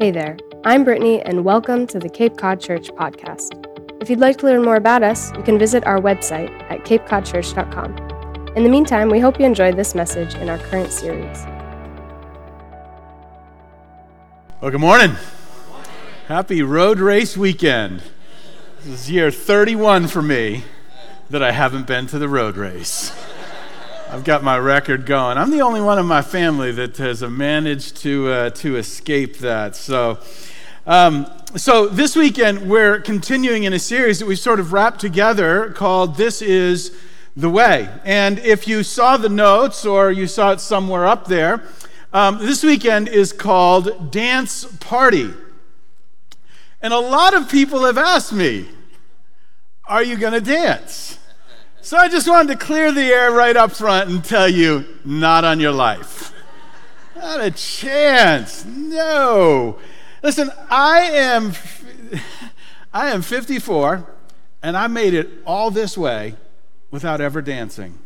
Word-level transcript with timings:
Hey 0.00 0.12
there, 0.12 0.36
I'm 0.62 0.84
Brittany, 0.84 1.20
and 1.22 1.44
welcome 1.44 1.84
to 1.88 1.98
the 1.98 2.08
Cape 2.08 2.36
Cod 2.36 2.60
Church 2.60 2.88
podcast. 2.90 3.66
If 4.00 4.08
you'd 4.08 4.20
like 4.20 4.36
to 4.36 4.46
learn 4.46 4.62
more 4.62 4.76
about 4.76 5.02
us, 5.02 5.32
you 5.36 5.42
can 5.42 5.58
visit 5.58 5.84
our 5.88 5.98
website 5.98 6.52
at 6.70 6.84
capecodchurch.com. 6.84 8.52
In 8.54 8.62
the 8.62 8.68
meantime, 8.68 9.08
we 9.08 9.18
hope 9.18 9.40
you 9.40 9.44
enjoyed 9.44 9.74
this 9.74 9.96
message 9.96 10.36
in 10.36 10.48
our 10.48 10.58
current 10.58 10.92
series. 10.92 11.44
Well, 14.60 14.70
good 14.70 14.78
morning. 14.80 15.16
Happy 16.28 16.62
road 16.62 17.00
race 17.00 17.36
weekend. 17.36 18.04
This 18.84 19.00
is 19.00 19.10
year 19.10 19.32
31 19.32 20.06
for 20.06 20.22
me 20.22 20.62
that 21.28 21.42
I 21.42 21.50
haven't 21.50 21.88
been 21.88 22.06
to 22.06 22.20
the 22.20 22.28
road 22.28 22.56
race. 22.56 23.10
I've 24.10 24.24
got 24.24 24.42
my 24.42 24.56
record 24.58 25.04
going. 25.04 25.36
I'm 25.36 25.50
the 25.50 25.60
only 25.60 25.82
one 25.82 25.98
in 25.98 26.06
my 26.06 26.22
family 26.22 26.72
that 26.72 26.96
has 26.96 27.20
managed 27.20 27.98
to, 27.98 28.30
uh, 28.30 28.50
to 28.50 28.76
escape 28.76 29.36
that. 29.38 29.76
So, 29.76 30.18
um, 30.86 31.30
so 31.56 31.88
this 31.88 32.16
weekend, 32.16 32.70
we're 32.70 33.00
continuing 33.00 33.64
in 33.64 33.74
a 33.74 33.78
series 33.78 34.18
that 34.20 34.26
we've 34.26 34.38
sort 34.38 34.60
of 34.60 34.72
wrapped 34.72 34.98
together 34.98 35.72
called 35.72 36.16
This 36.16 36.40
Is 36.40 36.96
the 37.36 37.50
Way. 37.50 37.90
And 38.02 38.38
if 38.38 38.66
you 38.66 38.82
saw 38.82 39.18
the 39.18 39.28
notes 39.28 39.84
or 39.84 40.10
you 40.10 40.26
saw 40.26 40.52
it 40.52 40.60
somewhere 40.60 41.04
up 41.04 41.26
there, 41.26 41.62
um, 42.14 42.38
this 42.38 42.64
weekend 42.64 43.08
is 43.08 43.34
called 43.34 44.10
Dance 44.10 44.64
Party. 44.80 45.34
And 46.80 46.94
a 46.94 46.98
lot 46.98 47.34
of 47.34 47.50
people 47.50 47.84
have 47.84 47.98
asked 47.98 48.32
me, 48.32 48.68
Are 49.84 50.02
you 50.02 50.16
going 50.16 50.32
to 50.32 50.40
dance? 50.40 51.18
So 51.80 51.96
I 51.96 52.08
just 52.08 52.28
wanted 52.28 52.58
to 52.58 52.64
clear 52.64 52.92
the 52.92 53.02
air 53.02 53.30
right 53.30 53.56
up 53.56 53.72
front 53.72 54.10
and 54.10 54.24
tell 54.24 54.48
you, 54.48 54.84
not 55.04 55.44
on 55.44 55.60
your 55.60 55.72
life. 55.72 56.32
Not 57.16 57.40
a 57.40 57.50
chance. 57.50 58.64
No. 58.64 59.78
Listen, 60.22 60.50
I 60.70 61.00
am 61.00 61.52
I 62.92 63.10
am 63.10 63.22
54 63.22 64.06
and 64.62 64.76
I 64.76 64.86
made 64.86 65.14
it 65.14 65.28
all 65.46 65.70
this 65.70 65.96
way 65.96 66.34
without 66.90 67.20
ever 67.20 67.42
dancing. 67.42 67.98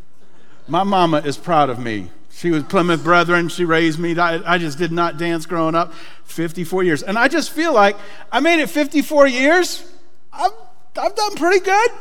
My 0.67 0.83
mama 0.83 1.17
is 1.17 1.37
proud 1.37 1.69
of 1.69 1.79
me. 1.79 2.09
She 2.31 2.51
was 2.51 2.63
Plymouth 2.63 3.03
Brethren. 3.03 3.47
She 3.47 3.65
raised 3.65 3.99
me. 3.99 4.17
I, 4.17 4.53
I, 4.53 4.57
just 4.57 4.77
did 4.77 4.91
not 4.91 5.17
dance 5.17 5.45
growing 5.45 5.75
up. 5.75 5.93
54 6.25 6.83
years. 6.83 7.03
And 7.03 7.17
I 7.17 7.27
just 7.27 7.51
feel 7.51 7.73
like 7.73 7.95
I 8.31 8.39
made 8.39 8.59
it 8.59 8.69
54 8.69 9.27
years. 9.27 9.89
I've, 10.31 10.51
I've 10.97 11.15
done 11.15 11.35
pretty 11.35 11.63
good. 11.63 11.91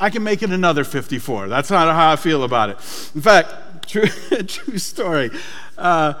I 0.00 0.08
can 0.08 0.22
make 0.22 0.42
it 0.42 0.50
another 0.50 0.82
54. 0.82 1.48
That's 1.48 1.70
not 1.70 1.94
how 1.94 2.10
I 2.10 2.16
feel 2.16 2.42
about 2.42 2.70
it. 2.70 2.76
In 3.14 3.20
fact, 3.20 3.86
true, 3.86 4.06
true 4.06 4.78
story. 4.78 5.30
Uh, 5.76 6.14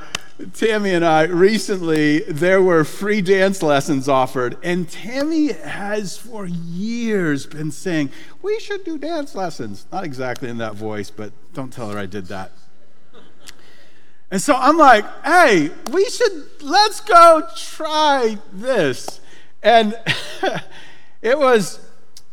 Tammy 0.54 0.90
and 0.90 1.04
I 1.04 1.24
recently, 1.24 2.20
there 2.20 2.62
were 2.62 2.84
free 2.84 3.20
dance 3.20 3.62
lessons 3.62 4.08
offered, 4.08 4.56
and 4.62 4.88
Tammy 4.88 5.52
has 5.52 6.16
for 6.16 6.46
years 6.46 7.46
been 7.46 7.70
saying, 7.70 8.10
We 8.42 8.58
should 8.60 8.84
do 8.84 8.98
dance 8.98 9.34
lessons. 9.34 9.86
Not 9.92 10.04
exactly 10.04 10.48
in 10.48 10.58
that 10.58 10.74
voice, 10.74 11.10
but 11.10 11.32
don't 11.52 11.72
tell 11.72 11.90
her 11.90 11.98
I 11.98 12.06
did 12.06 12.26
that. 12.26 12.52
And 14.30 14.40
so 14.40 14.54
I'm 14.54 14.78
like, 14.78 15.04
Hey, 15.24 15.70
we 15.90 16.08
should, 16.08 16.62
let's 16.62 17.00
go 17.00 17.46
try 17.56 18.38
this. 18.52 19.20
And 19.62 19.98
it 21.22 21.38
was, 21.38 21.80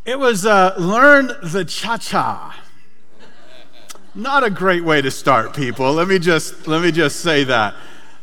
it 0.07 0.17
was 0.17 0.45
uh, 0.45 0.73
learn 0.79 1.33
the 1.43 1.65
cha 1.65 1.97
cha. 1.97 2.63
Not 4.15 4.43
a 4.43 4.49
great 4.49 4.83
way 4.83 5.01
to 5.01 5.11
start, 5.11 5.53
people. 5.53 5.93
Let 5.93 6.07
me 6.07 6.17
just 6.17 6.65
let 6.65 6.81
me 6.81 6.91
just 6.91 7.19
say 7.19 7.43
that. 7.43 7.75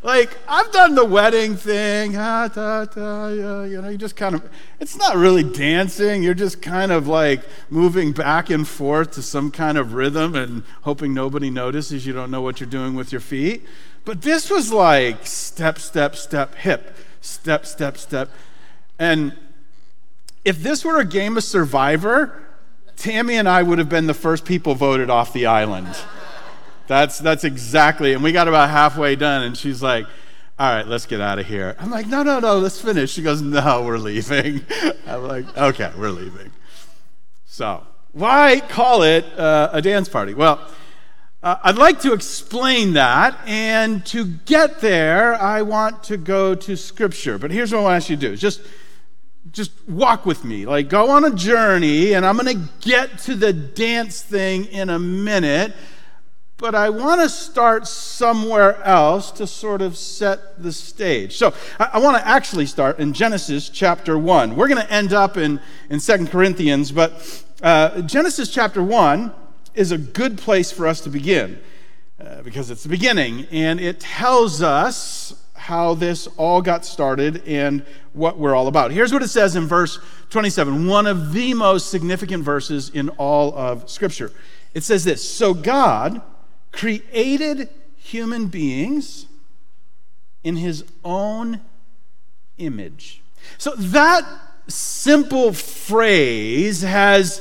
Like 0.02 0.36
I've 0.48 0.72
done 0.72 0.94
the 0.94 1.04
wedding 1.04 1.56
thing, 1.56 2.16
ah, 2.16 2.48
da, 2.48 2.86
da, 2.86 3.28
yeah, 3.28 3.64
you 3.66 3.80
know, 3.82 3.88
you 3.90 3.98
just 3.98 4.16
kind 4.16 4.34
of. 4.34 4.50
It's 4.80 4.96
not 4.96 5.16
really 5.16 5.44
dancing. 5.44 6.22
You're 6.22 6.32
just 6.32 6.62
kind 6.62 6.90
of 6.90 7.06
like 7.06 7.42
moving 7.68 8.12
back 8.12 8.48
and 8.48 8.66
forth 8.66 9.12
to 9.12 9.22
some 9.22 9.50
kind 9.50 9.76
of 9.76 9.92
rhythm 9.92 10.34
and 10.34 10.62
hoping 10.82 11.12
nobody 11.12 11.50
notices 11.50 12.06
you 12.06 12.14
don't 12.14 12.30
know 12.30 12.40
what 12.40 12.60
you're 12.60 12.68
doing 12.68 12.94
with 12.94 13.12
your 13.12 13.20
feet. 13.20 13.62
But 14.06 14.22
this 14.22 14.50
was 14.50 14.72
like 14.72 15.26
step, 15.26 15.78
step, 15.78 16.16
step, 16.16 16.54
hip, 16.54 16.96
step, 17.20 17.66
step, 17.66 17.98
step, 17.98 18.30
and 18.98 19.36
if 20.44 20.62
this 20.62 20.84
were 20.84 20.98
a 20.98 21.04
game 21.04 21.36
of 21.36 21.44
Survivor, 21.44 22.42
Tammy 22.96 23.36
and 23.36 23.48
I 23.48 23.62
would 23.62 23.78
have 23.78 23.88
been 23.88 24.06
the 24.06 24.14
first 24.14 24.44
people 24.44 24.74
voted 24.74 25.10
off 25.10 25.32
the 25.32 25.46
island. 25.46 25.96
That's, 26.86 27.18
that's 27.18 27.44
exactly, 27.44 28.12
and 28.12 28.22
we 28.22 28.32
got 28.32 28.46
about 28.46 28.68
halfway 28.68 29.16
done, 29.16 29.42
and 29.42 29.56
she's 29.56 29.82
like, 29.82 30.06
all 30.58 30.72
right, 30.72 30.86
let's 30.86 31.06
get 31.06 31.20
out 31.20 31.38
of 31.38 31.46
here. 31.46 31.74
I'm 31.80 31.90
like, 31.90 32.06
no, 32.06 32.22
no, 32.22 32.38
no, 32.38 32.58
let's 32.58 32.80
finish. 32.80 33.10
She 33.10 33.22
goes, 33.22 33.42
no, 33.42 33.82
we're 33.84 33.98
leaving. 33.98 34.64
I'm 35.06 35.24
like, 35.24 35.56
okay, 35.56 35.90
we're 35.96 36.10
leaving. 36.10 36.52
So, 37.46 37.84
why 38.12 38.60
call 38.68 39.02
it 39.02 39.24
uh, 39.38 39.70
a 39.72 39.82
dance 39.82 40.08
party? 40.08 40.34
Well, 40.34 40.60
uh, 41.42 41.56
I'd 41.62 41.76
like 41.76 42.00
to 42.00 42.12
explain 42.12 42.92
that, 42.92 43.38
and 43.46 44.04
to 44.06 44.24
get 44.26 44.80
there, 44.80 45.34
I 45.34 45.62
want 45.62 46.04
to 46.04 46.16
go 46.16 46.54
to 46.54 46.76
Scripture. 46.76 47.38
But 47.38 47.50
here's 47.50 47.72
what 47.72 47.80
I 47.80 47.82
want 47.82 48.08
you 48.08 48.16
to 48.16 48.30
do: 48.30 48.36
just 48.36 48.60
just 49.54 49.70
walk 49.88 50.26
with 50.26 50.44
me. 50.44 50.66
Like, 50.66 50.88
go 50.88 51.10
on 51.10 51.24
a 51.24 51.30
journey, 51.30 52.12
and 52.12 52.26
I'm 52.26 52.36
going 52.36 52.58
to 52.58 52.68
get 52.80 53.18
to 53.20 53.36
the 53.36 53.52
dance 53.52 54.20
thing 54.20 54.66
in 54.66 54.90
a 54.90 54.98
minute. 54.98 55.72
But 56.56 56.74
I 56.74 56.90
want 56.90 57.20
to 57.20 57.28
start 57.28 57.86
somewhere 57.86 58.82
else 58.82 59.30
to 59.32 59.46
sort 59.46 59.80
of 59.80 59.96
set 59.96 60.62
the 60.62 60.72
stage. 60.72 61.36
So 61.36 61.54
I, 61.78 61.90
I 61.94 61.98
want 61.98 62.16
to 62.16 62.26
actually 62.26 62.66
start 62.66 62.98
in 62.98 63.12
Genesis 63.12 63.68
chapter 63.68 64.18
1. 64.18 64.56
We're 64.56 64.68
going 64.68 64.84
to 64.84 64.92
end 64.92 65.12
up 65.12 65.36
in, 65.36 65.60
in 65.88 66.00
2 66.00 66.26
Corinthians, 66.26 66.92
but 66.92 67.44
uh, 67.62 68.02
Genesis 68.02 68.50
chapter 68.50 68.82
1 68.82 69.32
is 69.74 69.92
a 69.92 69.98
good 69.98 70.38
place 70.38 70.70
for 70.70 70.86
us 70.86 71.00
to 71.02 71.10
begin 71.10 71.60
uh, 72.20 72.42
because 72.42 72.70
it's 72.70 72.82
the 72.82 72.88
beginning, 72.88 73.46
and 73.50 73.80
it 73.80 74.00
tells 74.00 74.62
us 74.62 75.43
how 75.64 75.94
this 75.94 76.26
all 76.36 76.60
got 76.60 76.84
started 76.84 77.42
and 77.46 77.86
what 78.12 78.38
we're 78.38 78.54
all 78.54 78.68
about. 78.68 78.90
Here's 78.90 79.14
what 79.14 79.22
it 79.22 79.28
says 79.28 79.56
in 79.56 79.66
verse 79.66 79.98
27, 80.28 80.86
one 80.86 81.06
of 81.06 81.32
the 81.32 81.54
most 81.54 81.88
significant 81.88 82.44
verses 82.44 82.90
in 82.90 83.08
all 83.08 83.56
of 83.56 83.88
Scripture. 83.88 84.30
It 84.74 84.84
says 84.84 85.04
this 85.04 85.26
So 85.26 85.54
God 85.54 86.20
created 86.70 87.70
human 87.96 88.48
beings 88.48 89.24
in 90.42 90.56
his 90.56 90.84
own 91.02 91.62
image. 92.58 93.22
So 93.56 93.74
that 93.74 94.22
simple 94.68 95.54
phrase 95.54 96.82
has 96.82 97.40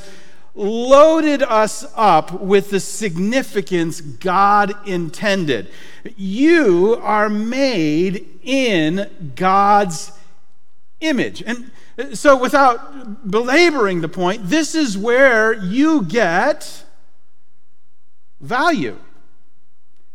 loaded 0.55 1.41
us 1.41 1.85
up 1.95 2.41
with 2.41 2.69
the 2.69 2.79
significance 2.79 4.01
God 4.01 4.73
intended. 4.87 5.69
You 6.15 6.99
are 7.01 7.29
made 7.29 8.39
in 8.43 9.31
God's 9.35 10.11
image. 10.99 11.41
And 11.41 11.71
so, 12.13 12.35
without 12.35 13.29
belaboring 13.29 14.01
the 14.01 14.09
point, 14.09 14.49
this 14.49 14.75
is 14.75 14.97
where 14.97 15.53
you 15.53 16.03
get 16.03 16.83
value. 18.41 18.97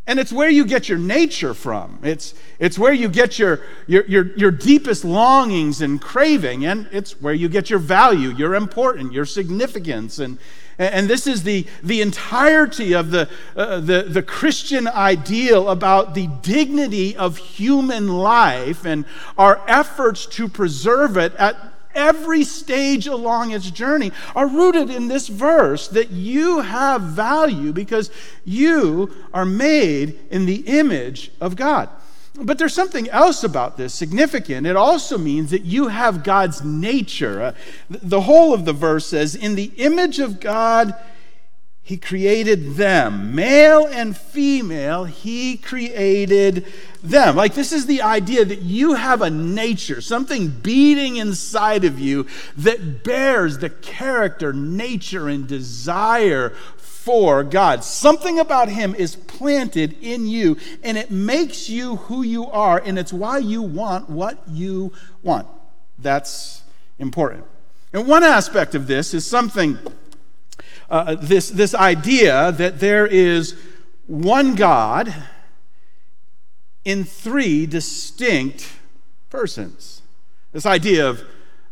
And 0.09 0.19
it's 0.19 0.33
where 0.33 0.49
you 0.49 0.65
get 0.65 0.89
your 0.89 0.97
nature 0.97 1.53
from. 1.53 1.99
It's, 2.03 2.33
it's 2.59 2.79
where 2.79 2.95
you 2.95 3.11
get 3.11 3.39
your, 3.39 3.61
your, 3.87 4.07
your, 4.07 4.35
your, 4.39 4.51
deepest 4.51 5.05
longings 5.05 5.83
and 5.83 6.01
craving. 6.01 6.65
And 6.65 6.89
it's 6.93 7.21
where 7.21 7.35
you 7.35 7.51
get 7.51 7.69
your 7.69 7.79
value, 7.79 8.31
your 8.31 8.55
importance, 8.55 9.13
your 9.13 9.27
significance. 9.27 10.19
And, 10.19 10.39
and 10.79 11.11
this 11.11 11.27
is 11.27 11.43
the, 11.43 11.67
the 11.83 12.01
entirety 12.01 12.95
of 12.95 13.11
the, 13.11 13.29
uh, 13.55 13.81
the, 13.81 14.05
the 14.05 14.23
Christian 14.23 14.89
ideal 14.89 15.69
about 15.69 16.15
the 16.15 16.29
dignity 16.41 17.15
of 17.15 17.37
human 17.37 18.09
life 18.09 18.87
and 18.87 19.05
our 19.37 19.61
efforts 19.69 20.25
to 20.25 20.49
preserve 20.49 21.19
it 21.19 21.35
at 21.35 21.55
every 21.95 22.45
stage 22.45 23.07
along 23.07 23.53
its 23.53 23.71
journey 23.71 24.13
are 24.35 24.47
rooted 24.47 24.91
in 24.91 25.09
this 25.09 25.29
verse 25.29 25.89
that 25.89 26.11
you 26.11 26.61
have 26.61 27.03
value 27.03 27.73
because 27.73 28.11
you 28.45 29.13
are 29.33 29.45
made 29.45 30.19
in 30.31 30.47
the 30.47 30.61
image 30.67 31.31
of 31.41 31.57
God. 31.57 31.89
But 32.41 32.59
there's 32.59 32.75
something 32.75 33.09
else 33.09 33.43
about 33.43 33.77
this 33.77 33.93
significant. 33.93 34.67
It 34.67 34.77
also 34.77 35.19
means 35.19 35.51
that 35.51 35.65
you 35.65 35.89
have 35.89 36.23
God's 36.23 36.63
nature. 36.63 37.43
Uh, 37.43 37.53
the 37.89 38.21
whole 38.21 38.55
of 38.55 38.65
the 38.65 38.73
verse 38.73 39.07
says, 39.07 39.35
In 39.35 39.57
the 39.57 39.73
image 39.77 40.21
of 40.21 40.39
God, 40.39 40.95
he 41.89 41.97
created 41.97 42.75
them. 42.75 43.35
Male 43.35 43.87
and 43.87 44.15
female, 44.15 45.05
He 45.05 45.57
created 45.57 46.67
them. 47.03 47.35
Like, 47.35 47.55
this 47.55 47.73
is 47.73 47.87
the 47.87 48.03
idea 48.03 48.45
that 48.45 48.61
you 48.61 48.93
have 48.93 49.23
a 49.23 49.31
nature, 49.31 50.03
something 50.03 50.51
beating 50.51 51.17
inside 51.17 51.85
of 51.85 51.99
you 51.99 52.27
that 52.59 53.05
bears 53.05 53.57
the 53.57 53.71
character, 53.71 54.53
nature, 54.53 55.31
and 55.31 55.49
desire 55.49 56.51
for 56.77 57.43
God. 57.43 57.83
Something 57.83 58.39
about 58.39 58.69
Him 58.69 58.95
is 58.95 59.17
planted 59.17 59.97
in 60.03 60.27
you, 60.27 60.59
and 60.83 60.99
it 60.99 61.11
makes 61.11 61.71
you 61.71 61.97
who 61.97 62.23
you 62.23 62.45
are, 62.49 62.83
and 62.85 62.99
it's 62.99 63.15
why 63.15 63.39
you 63.39 63.63
want 63.63 64.11
what 64.11 64.39
you 64.47 64.93
want. 65.23 65.49
That's 65.99 66.61
important. 66.99 67.47
And 67.95 68.07
one 68.07 68.25
aspect 68.25 68.75
of 68.75 68.89
this 68.89 69.15
is 69.15 69.25
something, 69.25 69.79
uh, 70.89 71.15
this, 71.17 71.51
this 71.51 71.75
idea 71.75 72.53
that 72.53 72.81
there 72.81 73.07
is 73.07 73.55
one 74.07 74.55
God 74.55 75.15
in 76.85 77.05
three 77.05 77.67
distinct 77.67 78.73
persons. 79.31 80.03
This 80.53 80.65
idea 80.65 81.09
of 81.09 81.23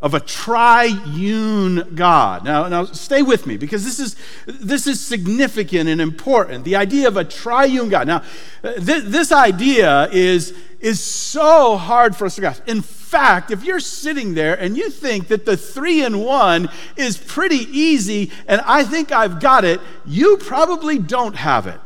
of 0.02 0.14
a 0.14 0.20
triune 0.20 1.94
God. 1.94 2.44
Now, 2.44 2.68
now 2.68 2.84
stay 2.84 3.22
with 3.22 3.46
me 3.46 3.56
because 3.56 3.84
this 3.84 3.98
is, 3.98 4.16
this 4.46 4.86
is 4.86 5.00
significant 5.00 5.88
and 5.88 6.00
important. 6.00 6.64
The 6.64 6.76
idea 6.76 7.08
of 7.08 7.16
a 7.16 7.24
triune 7.24 7.88
God. 7.88 8.06
Now, 8.06 8.22
th- 8.62 9.04
this 9.04 9.32
idea 9.32 10.08
is, 10.12 10.54
is 10.80 11.02
so 11.02 11.76
hard 11.76 12.14
for 12.16 12.26
us 12.26 12.34
to 12.36 12.40
grasp. 12.40 12.62
In 12.66 12.82
fact, 12.82 13.50
if 13.50 13.64
you're 13.64 13.80
sitting 13.80 14.34
there 14.34 14.54
and 14.54 14.76
you 14.76 14.90
think 14.90 15.28
that 15.28 15.46
the 15.46 15.56
three 15.56 16.04
in 16.04 16.18
one 16.18 16.68
is 16.96 17.16
pretty 17.16 17.66
easy 17.70 18.30
and 18.46 18.60
I 18.62 18.84
think 18.84 19.12
I've 19.12 19.40
got 19.40 19.64
it, 19.64 19.80
you 20.04 20.36
probably 20.38 20.98
don't 20.98 21.36
have 21.36 21.66
it 21.66 21.80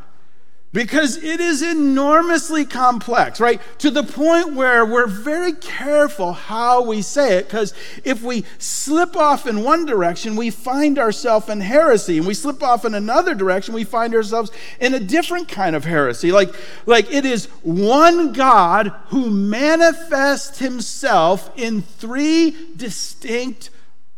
because 0.73 1.17
it 1.17 1.41
is 1.41 1.63
enormously 1.63 2.65
complex, 2.65 3.41
right? 3.41 3.61
To 3.79 3.91
the 3.91 4.05
point 4.05 4.55
where 4.55 4.87
we're 4.87 5.09
very 5.09 5.53
careful 5.53 6.33
how 6.33 6.85
we 6.85 7.03
say 7.03 7.39
it, 7.39 7.47
because 7.47 7.75
if 8.05 8.23
we 8.23 8.45
slip 8.59 9.17
off 9.17 9.49
in 9.49 9.65
one 9.65 9.85
direction, 9.85 10.37
we 10.37 10.51
find 10.51 10.97
ourselves 10.97 11.49
in 11.49 11.61
heresy, 11.61 12.19
and 12.19 12.27
we 12.27 12.35
slip 12.35 12.63
off 12.63 12.85
in 12.85 12.95
another 12.95 13.35
direction, 13.35 13.75
we 13.75 13.83
find 13.83 14.15
ourselves 14.15 14.53
in 14.79 14.95
a 14.95 15.01
different 15.01 15.49
kind 15.49 15.75
of 15.75 15.85
heresy. 15.85 16.31
Like, 16.31 16.55
like 16.87 17.13
it 17.13 17.25
is 17.25 17.47
one 17.63 18.33
God 18.33 18.95
who 19.07 19.29
manifests 19.29 20.61
himself 20.61 21.51
in 21.57 21.83
three 21.83 22.57
distinct 22.77 23.71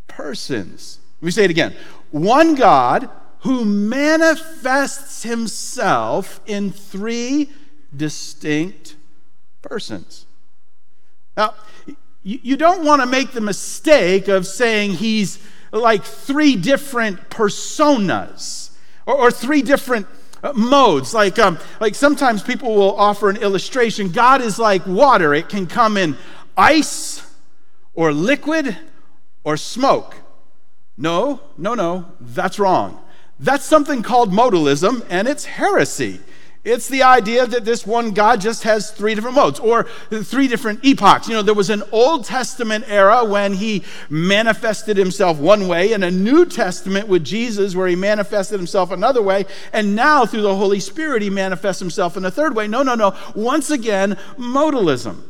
persons. 0.06 0.98
Let 1.22 1.26
me 1.26 1.30
say 1.30 1.44
it 1.44 1.50
again. 1.50 1.74
One 2.10 2.54
God 2.56 3.08
who 3.42 3.64
manifests 3.64 5.22
himself 5.22 6.40
in 6.46 6.70
three 6.70 7.50
distinct 7.94 8.96
persons. 9.62 10.26
Now, 11.36 11.54
you 12.22 12.56
don't 12.56 12.84
want 12.84 13.02
to 13.02 13.06
make 13.06 13.32
the 13.32 13.40
mistake 13.40 14.28
of 14.28 14.46
saying 14.46 14.92
he's 14.92 15.40
like 15.72 16.04
three 16.04 16.54
different 16.54 17.30
personas 17.30 18.70
or, 19.06 19.32
three 19.32 19.62
different 19.62 20.06
uh, 20.44 20.52
modes. 20.52 21.12
Like, 21.12 21.38
um, 21.40 21.58
like 21.80 21.96
sometimes 21.96 22.42
people 22.42 22.74
will 22.76 22.96
offer 22.96 23.28
an 23.28 23.38
illustration 23.38 24.12
God 24.12 24.40
is 24.40 24.58
like 24.58 24.86
water, 24.86 25.34
it 25.34 25.48
can 25.48 25.66
come 25.66 25.96
in 25.96 26.16
ice 26.56 27.28
or 27.94 28.12
liquid 28.12 28.76
or 29.42 29.56
smoke. 29.56 30.14
No, 30.96 31.40
no, 31.58 31.74
no, 31.74 32.12
that's 32.20 32.60
wrong. 32.60 33.02
That's 33.40 33.64
something 33.64 34.02
called 34.02 34.30
modalism, 34.30 35.04
and 35.10 35.26
it's 35.26 35.44
heresy. 35.44 36.20
It's 36.64 36.86
the 36.86 37.02
idea 37.02 37.44
that 37.44 37.64
this 37.64 37.84
one 37.84 38.12
God 38.12 38.40
just 38.40 38.62
has 38.62 38.92
three 38.92 39.16
different 39.16 39.34
modes 39.34 39.58
or 39.58 39.88
three 40.22 40.46
different 40.46 40.84
epochs. 40.84 41.26
You 41.26 41.34
know, 41.34 41.42
there 41.42 41.54
was 41.54 41.70
an 41.70 41.82
Old 41.90 42.24
Testament 42.24 42.84
era 42.86 43.24
when 43.24 43.54
he 43.54 43.82
manifested 44.08 44.96
himself 44.96 45.38
one 45.38 45.66
way, 45.66 45.92
and 45.92 46.04
a 46.04 46.10
New 46.10 46.46
Testament 46.46 47.08
with 47.08 47.24
Jesus 47.24 47.74
where 47.74 47.88
he 47.88 47.96
manifested 47.96 48.60
himself 48.60 48.92
another 48.92 49.22
way, 49.22 49.44
and 49.72 49.96
now 49.96 50.24
through 50.24 50.42
the 50.42 50.54
Holy 50.54 50.78
Spirit 50.78 51.22
he 51.22 51.30
manifests 51.30 51.80
himself 51.80 52.16
in 52.16 52.24
a 52.24 52.30
third 52.30 52.54
way. 52.54 52.68
No, 52.68 52.84
no, 52.84 52.94
no. 52.94 53.16
Once 53.34 53.70
again, 53.70 54.16
modalism. 54.36 55.22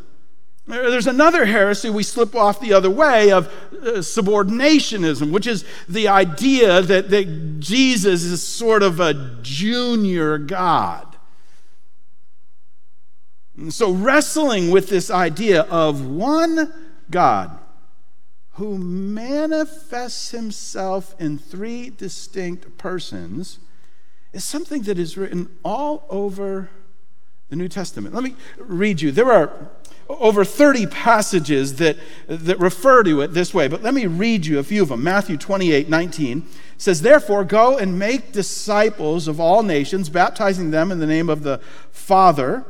There's 0.67 1.09
another 1.09 1.45
heresy 1.45 1.91
we 1.91 2.05
slip 2.05 2.37
off 2.37 2.61
the 2.61 2.73
other 2.73 2.91
way 2.91 3.33
of 3.33 3.49
uh, 3.49 3.99
subordinationism, 3.99 5.33
which 5.33 5.47
is 5.47 5.65
the 5.89 6.07
idea 6.07 6.81
that, 6.83 7.11
that 7.11 7.59
Jesus 7.59 8.23
is 8.23 8.47
sort 8.47 8.85
of 8.85 9.01
a 9.01 9.39
junior 9.43 10.39
God. 10.39 11.17
And 13.57 13.75
so, 13.75 13.91
wrestling 13.91 14.71
with 14.71 14.89
this 14.89 15.11
idea 15.11 15.63
of 15.63 16.07
one 16.07 16.73
God 17.11 17.59
who 18.55 18.79
manifests 18.79 20.31
himself 20.31 21.15
in 21.19 21.39
three 21.39 21.91
distinct 21.91 22.79
persons 22.79 23.59
is 24.33 24.45
something 24.45 24.83
that 24.83 24.99
is 24.99 25.17
written 25.17 25.49
all 25.65 26.07
over 26.09 26.71
the 27.49 27.57
New 27.57 27.69
Testament. 27.69 28.15
Let 28.15 28.25
me 28.25 28.35
read 28.59 29.01
you. 29.01 29.11
There 29.11 29.31
are 29.31 29.71
over 30.09 30.45
30 30.45 30.87
passages 30.87 31.77
that, 31.77 31.97
that 32.27 32.59
refer 32.59 33.03
to 33.03 33.21
it 33.21 33.29
this 33.29 33.55
way, 33.55 33.69
but 33.69 33.83
let 33.83 33.95
me 33.95 34.07
read 34.07 34.47
you 34.47 34.59
a 34.59 34.63
few 34.63 34.83
of 34.83 34.89
them. 34.89 35.03
Matthew 35.03 35.37
28 35.37 35.89
19 35.89 36.47
says, 36.77 37.03
Therefore, 37.03 37.45
go 37.45 37.79
and 37.79 37.99
make 37.99 38.33
disciples 38.33 39.29
of 39.29 39.41
all 39.41 39.63
nations, 39.63 40.09
baptizing 40.09 40.71
them 40.71 40.91
in 40.91 40.99
the 40.99 41.07
name 41.07 41.29
of 41.29 41.43
the 41.43 41.59
Father 41.91 42.65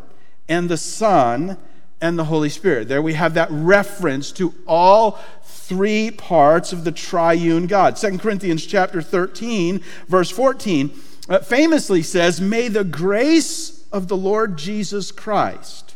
and 0.48 0.68
the 0.68 0.76
Son 0.76 1.56
and 2.00 2.18
the 2.18 2.24
Holy 2.24 2.48
Spirit. 2.48 2.88
There 2.88 3.02
we 3.02 3.14
have 3.14 3.34
that 3.34 3.48
reference 3.50 4.32
to 4.32 4.54
all 4.66 5.18
three 5.44 6.10
parts 6.10 6.72
of 6.72 6.84
the 6.84 6.92
triune 6.92 7.66
God. 7.66 7.96
2 7.96 8.18
Corinthians 8.18 8.66
chapter 8.66 9.00
13, 9.00 9.80
verse 10.08 10.30
14, 10.30 10.90
uh, 11.28 11.38
famously 11.38 12.02
says, 12.02 12.40
May 12.40 12.68
the 12.68 12.84
grace 12.84 13.84
of 13.92 14.08
the 14.08 14.16
Lord 14.16 14.58
Jesus 14.58 15.12
Christ 15.12 15.91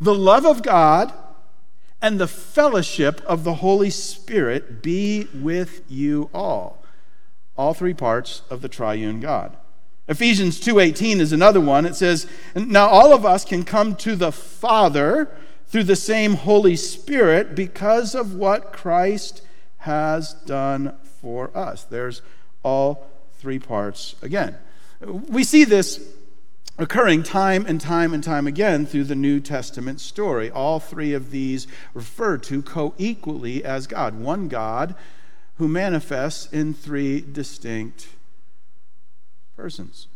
the 0.00 0.14
love 0.14 0.46
of 0.46 0.62
God 0.62 1.12
and 2.00 2.18
the 2.20 2.28
fellowship 2.28 3.20
of 3.26 3.44
the 3.44 3.54
Holy 3.54 3.90
Spirit 3.90 4.82
be 4.82 5.26
with 5.34 5.82
you 5.88 6.30
all. 6.32 6.82
All 7.56 7.74
three 7.74 7.94
parts 7.94 8.42
of 8.50 8.62
the 8.62 8.68
triune 8.68 9.20
God. 9.20 9.56
Ephesians 10.06 10.60
2:18 10.60 11.20
is 11.20 11.32
another 11.32 11.60
one. 11.60 11.84
It 11.84 11.96
says, 11.96 12.26
"Now 12.54 12.88
all 12.88 13.12
of 13.12 13.26
us 13.26 13.44
can 13.44 13.64
come 13.64 13.94
to 13.96 14.16
the 14.16 14.32
Father 14.32 15.28
through 15.66 15.84
the 15.84 15.96
same 15.96 16.34
Holy 16.34 16.76
Spirit 16.76 17.54
because 17.54 18.14
of 18.14 18.34
what 18.34 18.72
Christ 18.72 19.42
has 19.78 20.34
done 20.46 20.94
for 21.20 21.50
us." 21.54 21.84
There's 21.90 22.22
all 22.62 23.06
three 23.38 23.58
parts 23.58 24.14
again. 24.22 24.56
We 25.28 25.44
see 25.44 25.64
this 25.64 26.00
occurring 26.78 27.24
time 27.24 27.66
and 27.66 27.80
time 27.80 28.14
and 28.14 28.22
time 28.22 28.46
again 28.46 28.86
through 28.86 29.04
the 29.04 29.16
New 29.16 29.40
Testament 29.40 30.00
story. 30.00 30.50
All 30.50 30.78
three 30.78 31.12
of 31.12 31.30
these 31.30 31.66
refer 31.92 32.38
to 32.38 32.62
co 32.62 32.94
equally 32.96 33.64
as 33.64 33.86
God 33.86 34.14
one 34.14 34.48
God 34.48 34.94
who 35.56 35.66
manifests 35.66 36.50
in 36.52 36.72
three 36.72 37.20
distinct 37.20 38.08
persons. 39.56 40.06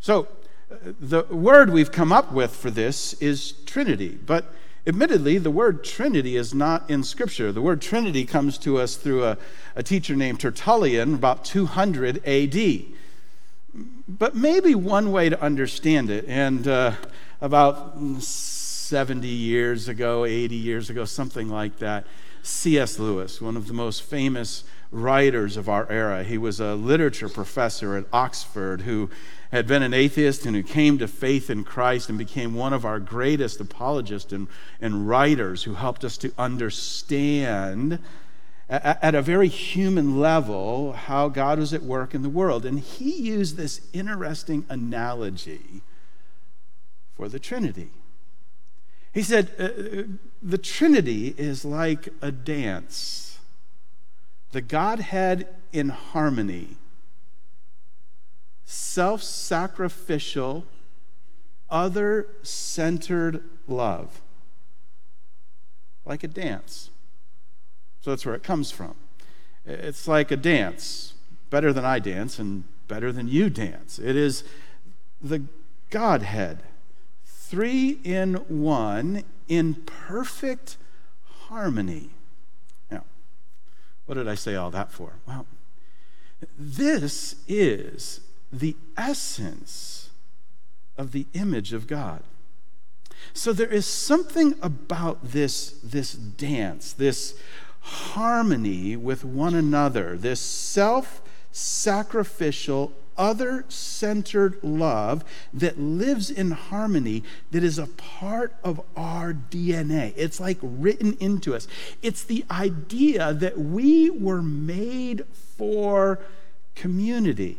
So, 0.00 0.28
uh, 0.70 0.92
the 1.00 1.24
word 1.24 1.70
we've 1.70 1.90
come 1.90 2.12
up 2.12 2.32
with 2.32 2.54
for 2.54 2.70
this 2.70 3.14
is 3.14 3.52
Trinity, 3.66 4.18
but 4.24 4.54
admittedly, 4.86 5.38
the 5.38 5.50
word 5.50 5.82
Trinity 5.82 6.36
is 6.36 6.54
not 6.54 6.88
in 6.88 7.02
Scripture. 7.02 7.50
The 7.50 7.60
word 7.60 7.82
Trinity 7.82 8.24
comes 8.24 8.56
to 8.58 8.78
us 8.78 8.94
through 8.94 9.24
a, 9.24 9.38
a 9.74 9.82
teacher 9.82 10.14
named 10.14 10.38
Tertullian 10.38 11.14
about 11.14 11.44
200 11.44 12.24
AD. 12.24 12.84
But 14.06 14.34
maybe 14.36 14.74
one 14.74 15.12
way 15.12 15.30
to 15.30 15.40
understand 15.40 16.10
it, 16.10 16.26
and 16.28 16.68
uh, 16.68 16.92
about 17.40 18.22
70 18.22 19.26
years 19.26 19.88
ago, 19.88 20.26
80 20.26 20.54
years 20.54 20.90
ago, 20.90 21.06
something 21.06 21.48
like 21.48 21.78
that, 21.78 22.06
C.S. 22.42 22.98
Lewis, 22.98 23.40
one 23.40 23.56
of 23.56 23.66
the 23.66 23.72
most 23.72 24.02
famous 24.02 24.64
writers 24.90 25.56
of 25.56 25.70
our 25.70 25.90
era, 25.90 26.22
he 26.22 26.36
was 26.36 26.60
a 26.60 26.74
literature 26.74 27.30
professor 27.30 27.96
at 27.96 28.04
Oxford 28.12 28.82
who 28.82 29.08
had 29.50 29.66
been 29.66 29.82
an 29.82 29.94
atheist 29.94 30.44
and 30.44 30.54
who 30.54 30.62
came 30.62 30.98
to 30.98 31.08
faith 31.08 31.48
in 31.48 31.64
Christ 31.64 32.10
and 32.10 32.18
became 32.18 32.54
one 32.54 32.74
of 32.74 32.84
our 32.84 33.00
greatest 33.00 33.58
apologists 33.58 34.34
and, 34.34 34.48
and 34.82 35.08
writers 35.08 35.62
who 35.62 35.74
helped 35.74 36.04
us 36.04 36.18
to 36.18 36.32
understand 36.36 37.98
at 38.68 39.14
a 39.14 39.20
very 39.20 39.48
human 39.48 40.18
level 40.18 40.92
how 40.92 41.28
God 41.28 41.58
was 41.58 41.74
at 41.74 41.82
work 41.82 42.14
in 42.14 42.22
the 42.22 42.30
world. 42.30 42.64
And 42.64 42.80
he 42.80 43.14
used 43.14 43.56
this 43.56 43.82
interesting 43.92 44.64
analogy 44.68 45.82
for 47.14 47.28
the 47.28 47.38
Trinity. 47.38 47.90
He 49.12 49.22
said, 49.22 49.50
uh, 49.58 49.62
uh, 49.64 50.02
The 50.42 50.58
Trinity 50.58 51.34
is 51.36 51.64
like 51.64 52.08
a 52.20 52.32
dance, 52.32 53.38
the 54.52 54.60
Godhead 54.60 55.46
in 55.72 55.90
harmony, 55.90 56.76
self 58.64 59.22
sacrificial, 59.22 60.64
other 61.70 62.26
centered 62.42 63.44
love, 63.68 64.20
like 66.04 66.24
a 66.24 66.28
dance. 66.28 66.90
So 68.04 68.10
that's 68.10 68.26
where 68.26 68.34
it 68.34 68.42
comes 68.42 68.70
from. 68.70 68.96
It's 69.64 70.06
like 70.06 70.30
a 70.30 70.36
dance, 70.36 71.14
better 71.48 71.72
than 71.72 71.86
I 71.86 72.00
dance, 72.00 72.38
and 72.38 72.64
better 72.86 73.10
than 73.12 73.28
you 73.28 73.48
dance. 73.48 73.98
It 73.98 74.14
is 74.14 74.44
the 75.22 75.44
Godhead, 75.88 76.58
three 77.24 78.00
in 78.04 78.34
one, 78.34 79.24
in 79.48 79.76
perfect 79.86 80.76
harmony. 81.48 82.10
Now, 82.90 83.04
what 84.04 84.16
did 84.16 84.28
I 84.28 84.34
say 84.34 84.54
all 84.54 84.70
that 84.72 84.92
for? 84.92 85.14
Well, 85.26 85.46
this 86.58 87.36
is 87.48 88.20
the 88.52 88.76
essence 88.98 90.10
of 90.98 91.12
the 91.12 91.24
image 91.32 91.72
of 91.72 91.86
God. 91.86 92.22
So 93.32 93.54
there 93.54 93.72
is 93.72 93.86
something 93.86 94.56
about 94.60 95.30
this, 95.30 95.70
this 95.82 96.12
dance, 96.12 96.92
this 96.92 97.40
harmony 97.84 98.96
with 98.96 99.24
one 99.24 99.54
another, 99.54 100.16
this 100.16 100.40
self 100.40 101.20
sacrificial, 101.52 102.92
other 103.16 103.64
centered 103.68 104.58
love 104.62 105.22
that 105.52 105.78
lives 105.78 106.30
in 106.30 106.50
harmony, 106.50 107.22
that 107.50 107.62
is 107.62 107.78
a 107.78 107.86
part 107.86 108.54
of 108.64 108.80
our 108.96 109.34
DNA. 109.34 110.14
It's 110.16 110.40
like 110.40 110.58
written 110.62 111.16
into 111.20 111.54
us. 111.54 111.68
It's 112.02 112.24
the 112.24 112.44
idea 112.50 113.34
that 113.34 113.58
we 113.58 114.08
were 114.08 114.42
made 114.42 115.26
for 115.56 116.20
community. 116.74 117.58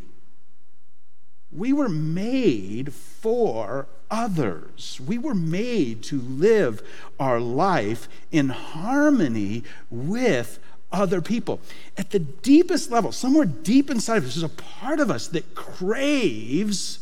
We 1.52 1.72
were 1.72 1.88
made 1.88 2.94
for 2.94 3.88
others. 4.10 5.00
We 5.06 5.18
were 5.18 5.36
made 5.36 6.04
to 6.04 6.20
live 6.20 6.82
our 7.20 7.40
life 7.40 8.08
in 8.32 8.50
harmony 8.50 9.64
with 9.90 10.60
other 10.92 11.22
people. 11.22 11.60
At 11.98 12.12
the 12.12 12.20
deepest 12.20 12.92
level, 12.92 13.12
somewhere 13.12 13.46
deep 13.46 13.90
inside 13.90 14.18
of 14.18 14.26
us, 14.26 14.36
there's 14.36 14.44
a 14.44 14.50
part 14.50 15.00
of 15.00 15.12
us 15.12 15.28
that 15.30 15.56
craves 15.56 17.00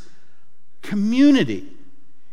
community. 0.81 1.67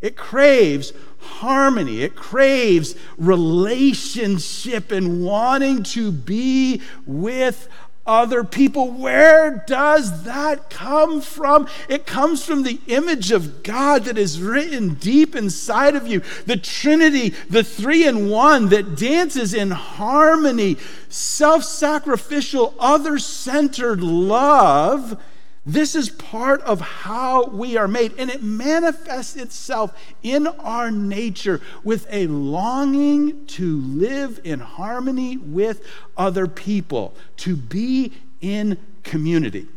It 0.01 0.17
craves 0.17 0.93
harmony. 1.19 2.03
It 2.03 2.17
craves 2.17 2.95
relationship 3.19 4.91
and 4.91 5.23
wanting 5.23 5.83
to 5.85 6.11
be 6.11 6.81
with 7.07 7.69
other 8.07 8.43
people. 8.45 8.91
Where 8.91 9.63
does 9.67 10.25
that 10.25 10.71
come 10.71 11.21
from? 11.21 11.69
It 11.89 12.07
comes 12.07 12.45
from 12.45 12.63
the 12.63 12.81
image 12.87 13.31
of 13.31 13.63
God 13.63 14.05
that 14.05 14.19
is 14.19 14.41
written 14.41 14.95
deep 14.95 15.37
inside 15.37 15.95
of 15.95 16.07
you. 16.07 16.23
The 16.47 16.57
Trinity, 16.57 17.31
the 17.49 17.65
three 17.65 18.07
in 18.07 18.29
one 18.29 18.69
that 18.71 18.97
dances 18.97 19.55
in 19.55 19.71
harmony, 19.71 20.77
self 21.09 21.65
sacrificial, 21.65 22.75
other 22.79 23.19
centered 23.19 24.03
love 24.03 25.21
this 25.67 25.95
is 25.95 26.09
part 26.09 26.63
of 26.63 26.81
how 26.81 27.45
we 27.47 27.77
are 27.77 27.89
made, 27.89 28.15
and 28.17 28.31
it 28.31 28.43
manifests 28.43 29.37
itself 29.37 29.95
in 30.23 30.47
our 30.47 30.91
nature 30.91 31.61
with 31.85 32.07
a 32.11 32.27
longing 32.29 33.45
to 33.47 33.81
live 33.81 34.41
in 34.43 34.61
harmony 34.61 35.37
with 35.37 35.87
other 36.17 36.47
people, 36.47 37.15
to 37.39 37.57
be 37.57 38.13
in 38.41 38.79
community. 39.03 39.69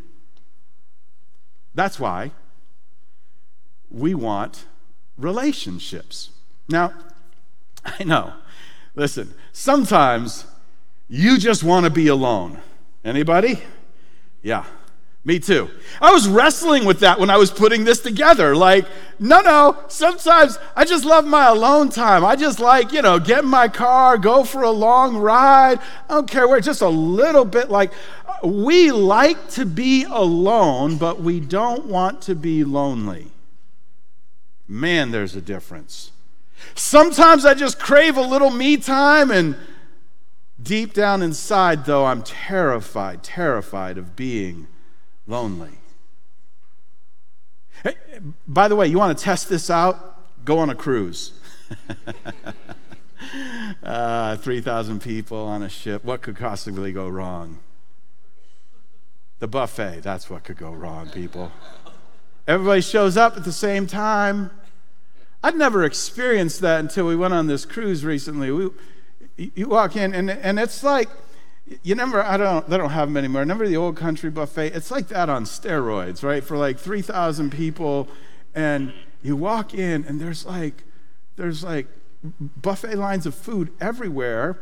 That's 1.75 1.99
why 1.99 2.31
we 3.91 4.13
want 4.13 4.65
relationships. 5.17 6.29
Now, 6.69 6.93
I 7.85 8.05
know, 8.05 8.33
listen, 8.95 9.33
sometimes 9.51 10.45
you 11.09 11.37
just 11.37 11.61
want 11.61 11.85
to 11.85 11.89
be 11.89 12.07
alone. 12.07 12.59
Anybody? 13.03 13.61
Yeah. 14.41 14.65
Me 15.25 15.39
too. 15.39 15.69
I 16.01 16.11
was 16.11 16.27
wrestling 16.27 16.83
with 16.83 16.99
that 16.99 17.17
when 17.17 17.29
I 17.29 17.37
was 17.37 17.49
putting 17.49 17.85
this 17.85 18.01
together. 18.01 18.57
Like, 18.57 18.85
no, 19.19 19.39
no, 19.39 19.85
sometimes 19.87 20.57
I 20.75 20.83
just 20.83 21.05
love 21.05 21.25
my 21.25 21.47
alone 21.47 21.89
time. 21.89 22.25
I 22.25 22.35
just 22.35 22.59
like, 22.59 22.91
you 22.91 23.01
know, 23.01 23.19
get 23.19 23.45
in 23.45 23.49
my 23.49 23.69
car, 23.69 24.17
go 24.17 24.43
for 24.43 24.63
a 24.63 24.69
long 24.69 25.15
ride. 25.15 25.79
I 26.09 26.13
don't 26.13 26.29
care 26.29 26.45
where, 26.45 26.59
just 26.59 26.81
a 26.81 26.89
little 26.89 27.45
bit 27.45 27.69
like, 27.69 27.93
we 28.43 28.91
like 28.91 29.49
to 29.51 29.65
be 29.65 30.03
alone, 30.03 30.97
but 30.97 31.21
we 31.21 31.39
don't 31.39 31.85
want 31.85 32.21
to 32.23 32.35
be 32.35 32.65
lonely. 32.65 33.31
Man, 34.67 35.11
there's 35.11 35.37
a 35.37 35.41
difference. 35.41 36.11
Sometimes 36.75 37.45
I 37.45 37.53
just 37.53 37.79
crave 37.79 38.17
a 38.17 38.21
little 38.21 38.49
me 38.49 38.75
time, 38.75 39.31
and 39.31 39.55
deep 40.61 40.93
down 40.93 41.21
inside, 41.21 41.85
though, 41.85 42.05
I'm 42.05 42.23
terrified, 42.23 43.23
terrified 43.23 43.97
of 43.97 44.17
being 44.17 44.67
lonely. 45.27 45.77
Hey, 47.83 47.95
by 48.47 48.67
the 48.67 48.75
way, 48.75 48.87
you 48.87 48.97
want 48.97 49.17
to 49.17 49.23
test 49.23 49.49
this 49.49 49.69
out? 49.69 50.45
Go 50.45 50.59
on 50.59 50.69
a 50.69 50.75
cruise. 50.75 51.33
uh, 53.83 54.37
3,000 54.37 55.01
people 55.01 55.37
on 55.37 55.63
a 55.63 55.69
ship. 55.69 56.03
What 56.03 56.21
could 56.21 56.37
possibly 56.37 56.91
go 56.91 57.07
wrong? 57.07 57.59
The 59.39 59.47
buffet, 59.47 60.01
that's 60.01 60.29
what 60.29 60.43
could 60.43 60.57
go 60.57 60.71
wrong, 60.71 61.09
people. 61.09 61.51
Everybody 62.47 62.81
shows 62.81 63.17
up 63.17 63.37
at 63.37 63.43
the 63.43 63.51
same 63.51 63.87
time. 63.87 64.51
I'd 65.43 65.55
never 65.55 65.83
experienced 65.83 66.61
that 66.61 66.79
until 66.79 67.07
we 67.07 67.15
went 67.15 67.33
on 67.33 67.47
this 67.47 67.65
cruise 67.65 68.05
recently. 68.05 68.51
We, 68.51 68.69
you 69.37 69.67
walk 69.67 69.95
in, 69.95 70.13
and, 70.13 70.29
and 70.29 70.59
it's 70.59 70.83
like 70.83 71.09
you 71.65 71.93
remember, 71.93 72.22
I 72.22 72.38
don't, 72.38 72.67
they 72.70 72.77
don't 72.77 72.89
have 72.89 73.08
them 73.08 73.17
anymore. 73.17 73.41
Remember 73.41 73.67
the 73.67 73.77
old 73.77 73.96
country 73.96 74.29
buffet? 74.29 74.74
It's 74.74 74.91
like 74.91 75.08
that 75.10 75.29
on 75.29 75.46
steroids, 75.46 76.24
right? 76.24 76.43
For 76.43 76.58
like 76.58 76.77
3,000 76.77 77.51
people. 77.51 78.10
And 78.53 78.93
you 79.22 79.36
walk 79.38 79.74
in, 79.74 80.03
and 80.05 80.20
there's 80.20 80.46
like, 80.46 80.84
there's 81.38 81.63
like 81.63 81.88
buffet 82.22 82.96
lines 82.96 83.25
of 83.25 83.34
food 83.34 83.72
everywhere. 83.79 84.60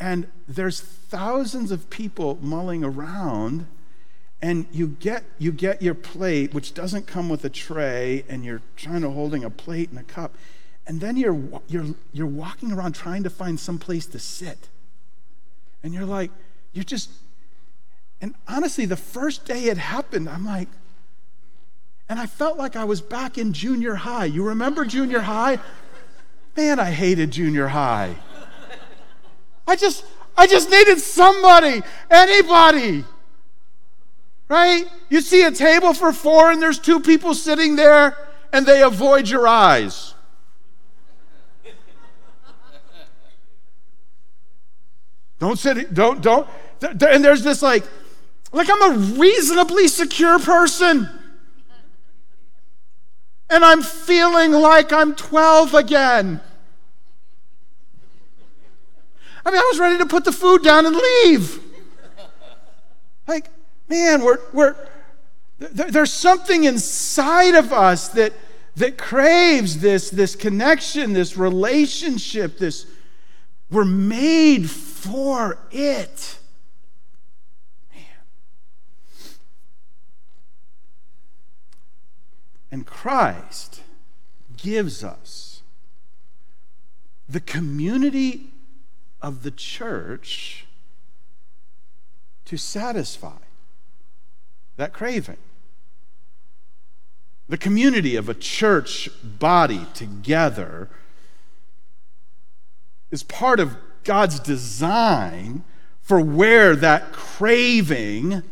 And 0.00 0.26
there's 0.48 0.80
thousands 0.80 1.70
of 1.70 1.88
people 1.88 2.36
mulling 2.42 2.82
around. 2.82 3.66
And 4.40 4.66
you 4.72 4.88
get, 4.88 5.22
you 5.38 5.52
get 5.52 5.82
your 5.82 5.94
plate, 5.94 6.52
which 6.52 6.74
doesn't 6.74 7.06
come 7.06 7.28
with 7.28 7.44
a 7.44 7.48
tray, 7.48 8.24
and 8.28 8.44
you're 8.44 8.62
trying 8.76 9.02
to 9.02 9.10
holding 9.10 9.44
a 9.44 9.50
plate 9.50 9.90
and 9.90 10.00
a 10.00 10.02
cup. 10.02 10.34
And 10.84 11.00
then 11.00 11.16
you're, 11.16 11.40
you're, 11.68 11.94
you're 12.12 12.26
walking 12.26 12.72
around 12.72 12.96
trying 12.96 13.22
to 13.22 13.30
find 13.30 13.60
some 13.60 13.78
place 13.78 14.04
to 14.06 14.18
sit 14.18 14.68
and 15.82 15.92
you're 15.92 16.04
like, 16.04 16.30
you're 16.72 16.84
just, 16.84 17.10
and 18.20 18.34
honestly, 18.48 18.86
the 18.86 18.96
first 18.96 19.44
day 19.44 19.64
it 19.64 19.78
happened, 19.78 20.28
I'm 20.28 20.44
like, 20.44 20.68
and 22.08 22.18
I 22.18 22.26
felt 22.26 22.58
like 22.58 22.76
I 22.76 22.84
was 22.84 23.00
back 23.00 23.38
in 23.38 23.52
junior 23.52 23.94
high. 23.94 24.26
You 24.26 24.44
remember 24.44 24.84
junior 24.84 25.20
high? 25.20 25.58
Man, 26.56 26.78
I 26.78 26.90
hated 26.90 27.30
junior 27.30 27.68
high. 27.68 28.16
I 29.66 29.76
just, 29.76 30.04
I 30.36 30.46
just 30.46 30.70
needed 30.70 30.98
somebody, 30.98 31.82
anybody. 32.10 33.04
Right? 34.48 34.84
You 35.08 35.22
see 35.22 35.44
a 35.44 35.50
table 35.50 35.94
for 35.94 36.12
four 36.12 36.50
and 36.50 36.60
there's 36.60 36.78
two 36.78 37.00
people 37.00 37.32
sitting 37.32 37.76
there 37.76 38.16
and 38.52 38.66
they 38.66 38.82
avoid 38.82 39.28
your 39.28 39.48
eyes. 39.48 40.11
Don't 45.42 45.58
sit, 45.58 45.92
don't, 45.92 46.22
don't. 46.22 46.46
And 46.82 47.24
there's 47.24 47.42
this 47.42 47.62
like, 47.62 47.82
like 48.52 48.68
I'm 48.70 48.92
a 48.92 49.18
reasonably 49.18 49.88
secure 49.88 50.38
person. 50.38 51.08
And 53.50 53.64
I'm 53.64 53.82
feeling 53.82 54.52
like 54.52 54.92
I'm 54.92 55.16
12 55.16 55.74
again. 55.74 56.40
I 59.44 59.50
mean, 59.50 59.58
I 59.58 59.68
was 59.72 59.80
ready 59.80 59.98
to 59.98 60.06
put 60.06 60.24
the 60.24 60.30
food 60.30 60.62
down 60.62 60.86
and 60.86 60.94
leave. 60.94 61.58
Like, 63.26 63.48
man, 63.88 64.22
we're, 64.22 64.38
we're, 64.52 64.76
there's 65.58 66.12
something 66.12 66.62
inside 66.62 67.56
of 67.56 67.72
us 67.72 68.06
that, 68.10 68.32
that 68.76 68.96
craves 68.96 69.80
this, 69.80 70.08
this 70.08 70.36
connection, 70.36 71.12
this 71.12 71.36
relationship, 71.36 72.58
this, 72.58 72.86
we're 73.72 73.84
made 73.84 74.70
for 74.70 75.58
it. 75.70 76.38
Man. 77.94 78.04
And 82.70 82.86
Christ 82.86 83.82
gives 84.56 85.02
us 85.02 85.62
the 87.28 87.40
community 87.40 88.50
of 89.22 89.42
the 89.42 89.50
church 89.50 90.66
to 92.44 92.56
satisfy 92.58 93.38
that 94.76 94.92
craving. 94.92 95.38
The 97.48 97.56
community 97.56 98.16
of 98.16 98.28
a 98.28 98.34
church 98.34 99.08
body 99.22 99.86
together 99.94 100.90
is 103.12 103.22
part 103.22 103.60
of 103.60 103.76
God's 104.02 104.40
design 104.40 105.62
for 106.00 106.20
where 106.20 106.74
that 106.74 107.12
craving, 107.12 108.42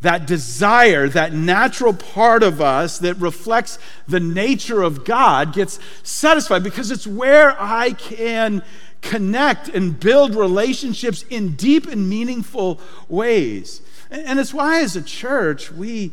that 0.00 0.26
desire, 0.26 1.08
that 1.08 1.32
natural 1.32 1.94
part 1.94 2.42
of 2.42 2.60
us 2.60 2.98
that 2.98 3.14
reflects 3.18 3.78
the 4.08 4.18
nature 4.18 4.82
of 4.82 5.04
God 5.04 5.52
gets 5.52 5.78
satisfied 6.02 6.64
because 6.64 6.90
it's 6.90 7.06
where 7.06 7.60
I 7.60 7.92
can 7.92 8.62
connect 9.02 9.68
and 9.68 10.00
build 10.00 10.34
relationships 10.34 11.24
in 11.30 11.54
deep 11.54 11.86
and 11.86 12.08
meaningful 12.08 12.80
ways. 13.08 13.82
And 14.10 14.38
it's 14.38 14.52
why, 14.52 14.80
as 14.80 14.96
a 14.96 15.02
church, 15.02 15.70
we, 15.70 16.12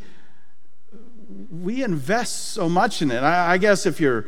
we 1.49 1.83
invest 1.83 2.51
so 2.51 2.69
much 2.69 3.01
in 3.01 3.11
it. 3.11 3.23
I, 3.23 3.53
I 3.53 3.57
guess 3.57 3.85
if 3.85 3.99
you're 3.99 4.25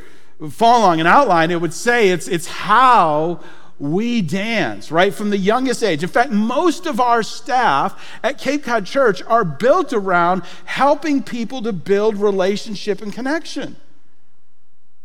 following 0.49 0.99
an 0.99 1.07
outline, 1.07 1.51
it 1.51 1.61
would 1.61 1.73
say 1.73 2.09
it's, 2.09 2.27
it's 2.27 2.47
how 2.47 3.41
we 3.79 4.21
dance, 4.21 4.91
right? 4.91 5.13
From 5.13 5.29
the 5.29 5.37
youngest 5.37 5.83
age. 5.83 6.01
In 6.01 6.09
fact, 6.09 6.31
most 6.31 6.85
of 6.85 6.99
our 6.99 7.23
staff 7.23 8.17
at 8.23 8.37
Cape 8.37 8.63
Cod 8.63 8.85
Church 8.85 9.21
are 9.23 9.43
built 9.43 9.91
around 9.91 10.43
helping 10.65 11.21
people 11.21 11.61
to 11.63 11.73
build 11.73 12.15
relationship 12.15 13.01
and 13.01 13.11
connection. 13.11 13.75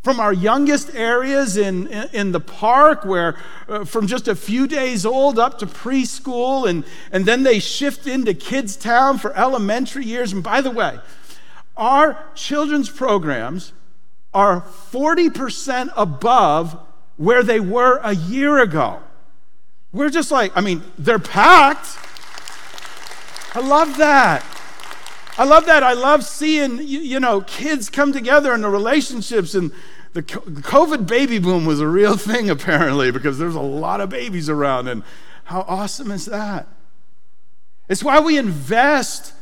From 0.02 0.18
our 0.18 0.32
youngest 0.32 0.94
areas 0.94 1.56
in, 1.56 1.86
in, 1.88 2.08
in 2.12 2.32
the 2.32 2.40
park, 2.40 3.04
where 3.04 3.36
uh, 3.68 3.84
from 3.84 4.06
just 4.06 4.28
a 4.28 4.36
few 4.36 4.66
days 4.66 5.04
old 5.04 5.38
up 5.38 5.58
to 5.58 5.66
preschool, 5.66 6.68
and, 6.68 6.84
and 7.12 7.26
then 7.26 7.42
they 7.42 7.58
shift 7.58 8.06
into 8.06 8.32
Kids 8.32 8.76
Town 8.76 9.18
for 9.18 9.36
elementary 9.36 10.06
years. 10.06 10.32
And 10.32 10.42
by 10.42 10.60
the 10.62 10.70
way, 10.70 10.98
our 11.76 12.24
children's 12.34 12.88
programs 12.88 13.72
are 14.32 14.62
40% 14.62 15.90
above 15.96 16.78
where 17.20 17.42
they 17.42 17.60
were 17.60 18.00
a 18.02 18.14
year 18.14 18.60
ago. 18.60 18.98
We're 19.92 20.08
just 20.08 20.30
like, 20.30 20.56
I 20.56 20.62
mean, 20.62 20.82
they're 20.96 21.18
packed. 21.18 21.98
I 23.54 23.60
love 23.60 23.98
that. 23.98 24.42
I 25.36 25.44
love 25.44 25.66
that. 25.66 25.82
I 25.82 25.92
love 25.92 26.24
seeing, 26.24 26.78
you, 26.78 27.00
you 27.00 27.20
know, 27.20 27.42
kids 27.42 27.90
come 27.90 28.14
together 28.14 28.54
and 28.54 28.64
the 28.64 28.70
relationships. 28.70 29.54
And 29.54 29.70
the 30.14 30.22
COVID 30.22 31.06
baby 31.06 31.38
boom 31.38 31.66
was 31.66 31.78
a 31.78 31.86
real 31.86 32.16
thing, 32.16 32.48
apparently, 32.56 33.10
because 33.10 33.38
there's 33.38 33.54
a 33.54 33.60
lot 33.60 34.00
of 34.00 34.08
babies 34.08 34.48
around. 34.48 34.88
And 34.88 35.02
how 35.44 35.66
awesome 35.68 36.10
is 36.10 36.24
that? 36.24 36.68
It's 37.86 38.02
why 38.02 38.18
we 38.20 38.38
invest 38.38 39.34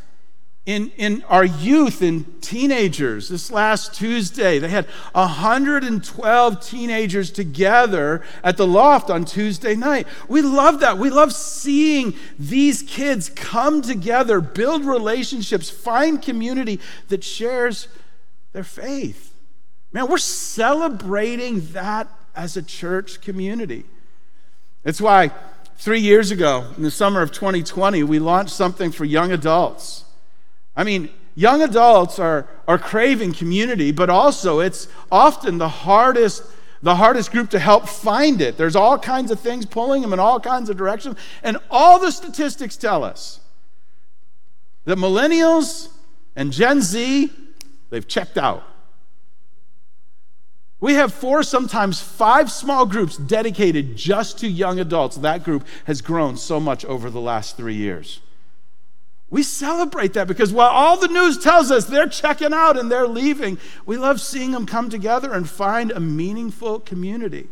in, 0.69 0.93
in 0.99 1.23
our 1.31 1.47
youth 1.47 2.03
and 2.03 2.43
teenagers. 2.43 3.31
This 3.31 3.51
last 3.51 3.95
Tuesday, 3.95 4.59
they 4.59 4.69
had 4.69 4.85
112 5.13 6.61
teenagers 6.63 7.31
together 7.31 8.23
at 8.45 8.59
the 8.59 8.67
loft 8.67 9.09
on 9.09 9.25
Tuesday 9.25 9.75
night. 9.75 10.07
We 10.29 10.43
love 10.43 10.81
that. 10.81 10.99
We 10.99 11.09
love 11.09 11.33
seeing 11.33 12.13
these 12.39 12.83
kids 12.83 13.31
come 13.31 13.81
together, 13.81 14.43
build 14.43 14.85
relationships, 14.85 15.71
find 15.71 16.21
community 16.21 16.81
that 17.09 17.25
shares 17.25 17.89
their 18.53 18.63
faith. 18.63 19.35
Man, 19.91 20.07
we're 20.07 20.19
celebrating 20.19 21.67
that 21.73 22.09
as 22.37 22.59
a 22.59 22.63
church 22.63 23.23
community. 23.23 23.87
That's 24.83 25.01
why 25.01 25.31
three 25.79 26.01
years 26.01 26.31
ago, 26.31 26.67
in 26.77 26.83
the 26.83 26.91
summer 26.91 27.23
of 27.23 27.33
2020, 27.33 28.03
we 28.03 28.19
launched 28.19 28.53
something 28.53 28.93
for 28.93 29.07
young 29.07 29.33
adults. 29.33 30.05
I 30.79 30.85
mean, 30.85 31.11
young 31.35 31.61
adults 31.61 32.21
are, 32.21 32.49
are 32.69 32.79
craving 32.79 33.33
community, 33.33 33.91
but 33.91 34.09
also 34.09 34.61
it's 34.61 34.87
often 35.11 35.59
the 35.59 35.69
hardest 35.69 36.45
the 36.81 36.95
hardest 36.95 37.33
group 37.33 37.51
to 37.51 37.59
help 37.59 37.89
find 37.89 38.41
it. 38.41 38.57
There's 38.57 38.77
all 38.77 39.01
kinds 39.01 39.33
of 39.33 39.41
things 39.41 39.67
pulling 39.67 40.01
them 40.01 40.13
in 40.13 40.21
all 40.21 40.39
kinds 40.39 40.71
of 40.71 40.77
directions. 40.77 41.19
And 41.43 41.59
all 41.73 41.99
the 41.99 42.13
statistics 42.13 42.77
tell 42.77 43.03
us 43.03 43.41
that 44.85 44.97
millennials 44.97 45.89
and 46.37 46.53
Gen 46.53 46.81
Z, 46.81 47.33
they've 47.91 48.07
checked 48.07 48.39
out. 48.39 48.63
We 50.79 50.95
have 50.95 51.13
four, 51.13 51.43
sometimes 51.43 52.01
five 52.01 52.49
small 52.49 52.87
groups 52.87 53.17
dedicated 53.17 53.97
just 53.97 54.39
to 54.39 54.49
young 54.49 54.79
adults. 54.79 55.17
That 55.17 55.43
group 55.43 55.67
has 55.87 56.01
grown 56.01 56.37
so 56.37 56.61
much 56.61 56.85
over 56.85 57.11
the 57.11 57.21
last 57.21 57.57
three 57.57 57.75
years. 57.75 58.21
We 59.31 59.43
celebrate 59.43 60.15
that 60.15 60.27
because 60.27 60.53
while 60.53 60.71
all 60.71 60.97
the 60.97 61.09
news 61.09 61.37
tells 61.37 61.71
us 61.71 61.85
they're 61.85 62.09
checking 62.09 62.55
out 62.55 62.79
and 62.79 62.91
they're 62.91 63.07
leaving, 63.07 63.59
we 63.85 63.99
love 63.99 64.21
seeing 64.21 64.53
them 64.53 64.65
come 64.65 64.89
together 64.89 65.33
and 65.33 65.49
find 65.49 65.91
a 65.91 66.01
meaningful 66.01 66.81
community. 66.81 67.49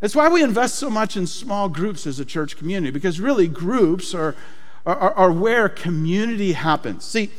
That's 0.00 0.14
why 0.14 0.28
we 0.28 0.44
invest 0.44 0.76
so 0.76 0.88
much 0.88 1.16
in 1.16 1.26
small 1.26 1.68
groups 1.68 2.06
as 2.06 2.20
a 2.20 2.24
church 2.24 2.56
community, 2.56 2.92
because 2.92 3.18
really 3.18 3.48
groups 3.48 4.14
are, 4.14 4.36
are, 4.84 5.12
are 5.14 5.32
where 5.32 5.68
community 5.68 6.52
happens. 6.52 7.04
See, 7.04 7.30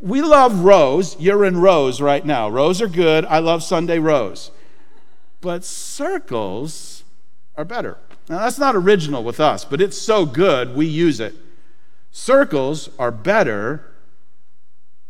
we 0.00 0.22
love 0.22 0.60
rows. 0.60 1.18
You're 1.18 1.44
in 1.44 1.60
rows 1.60 2.00
right 2.00 2.24
now. 2.24 2.48
Rows 2.48 2.80
are 2.80 2.88
good. 2.88 3.24
I 3.24 3.38
love 3.38 3.62
Sunday 3.62 3.98
rows. 3.98 4.50
But 5.40 5.64
circles 5.64 7.04
are 7.56 7.64
better. 7.64 7.98
Now, 8.28 8.40
that's 8.40 8.58
not 8.58 8.76
original 8.76 9.24
with 9.24 9.40
us, 9.40 9.64
but 9.64 9.80
it's 9.80 9.98
so 9.98 10.26
good, 10.26 10.76
we 10.76 10.86
use 10.86 11.20
it. 11.20 11.34
Circles 12.16 12.88
are 12.98 13.10
better 13.10 13.92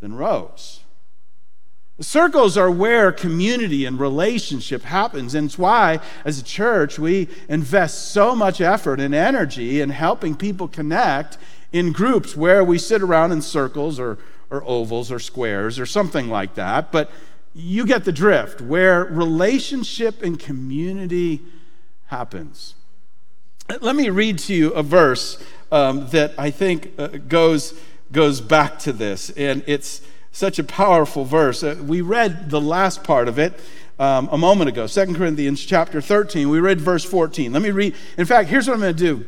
than 0.00 0.16
rows. 0.16 0.80
Circles 2.00 2.58
are 2.58 2.68
where 2.68 3.12
community 3.12 3.84
and 3.84 4.00
relationship 4.00 4.82
happens. 4.82 5.32
And 5.32 5.46
it's 5.46 5.56
why, 5.56 6.00
as 6.24 6.40
a 6.40 6.42
church, 6.42 6.98
we 6.98 7.28
invest 7.48 8.10
so 8.10 8.34
much 8.34 8.60
effort 8.60 8.98
and 8.98 9.14
energy 9.14 9.80
in 9.80 9.90
helping 9.90 10.34
people 10.34 10.66
connect 10.66 11.38
in 11.72 11.92
groups 11.92 12.36
where 12.36 12.64
we 12.64 12.76
sit 12.76 13.00
around 13.00 13.30
in 13.30 13.40
circles 13.40 14.00
or, 14.00 14.18
or 14.50 14.64
ovals 14.64 15.12
or 15.12 15.20
squares 15.20 15.78
or 15.78 15.86
something 15.86 16.28
like 16.28 16.56
that. 16.56 16.90
But 16.90 17.12
you 17.54 17.86
get 17.86 18.04
the 18.04 18.10
drift, 18.10 18.60
where 18.60 19.04
relationship 19.04 20.24
and 20.24 20.40
community 20.40 21.40
happens. 22.06 22.74
Let 23.80 23.96
me 23.96 24.10
read 24.10 24.38
to 24.40 24.54
you 24.54 24.70
a 24.74 24.82
verse 24.82 25.42
um, 25.72 26.08
that 26.08 26.32
I 26.38 26.50
think 26.50 26.92
uh, 26.98 27.08
goes, 27.28 27.78
goes 28.12 28.40
back 28.40 28.78
to 28.80 28.92
this. 28.92 29.30
And 29.30 29.62
it's 29.66 30.00
such 30.32 30.58
a 30.58 30.64
powerful 30.64 31.24
verse. 31.24 31.62
Uh, 31.62 31.76
we 31.82 32.00
read 32.00 32.50
the 32.50 32.60
last 32.60 33.04
part 33.04 33.28
of 33.28 33.38
it 33.38 33.58
um, 33.98 34.28
a 34.30 34.38
moment 34.38 34.68
ago, 34.68 34.86
2 34.86 35.14
Corinthians 35.14 35.64
chapter 35.64 36.00
13. 36.00 36.48
We 36.48 36.60
read 36.60 36.80
verse 36.80 37.04
14. 37.04 37.52
Let 37.52 37.62
me 37.62 37.70
read. 37.70 37.94
In 38.18 38.26
fact, 38.26 38.48
here's 38.48 38.68
what 38.68 38.74
I'm 38.74 38.80
going 38.80 38.96
to 38.96 39.14
do 39.14 39.26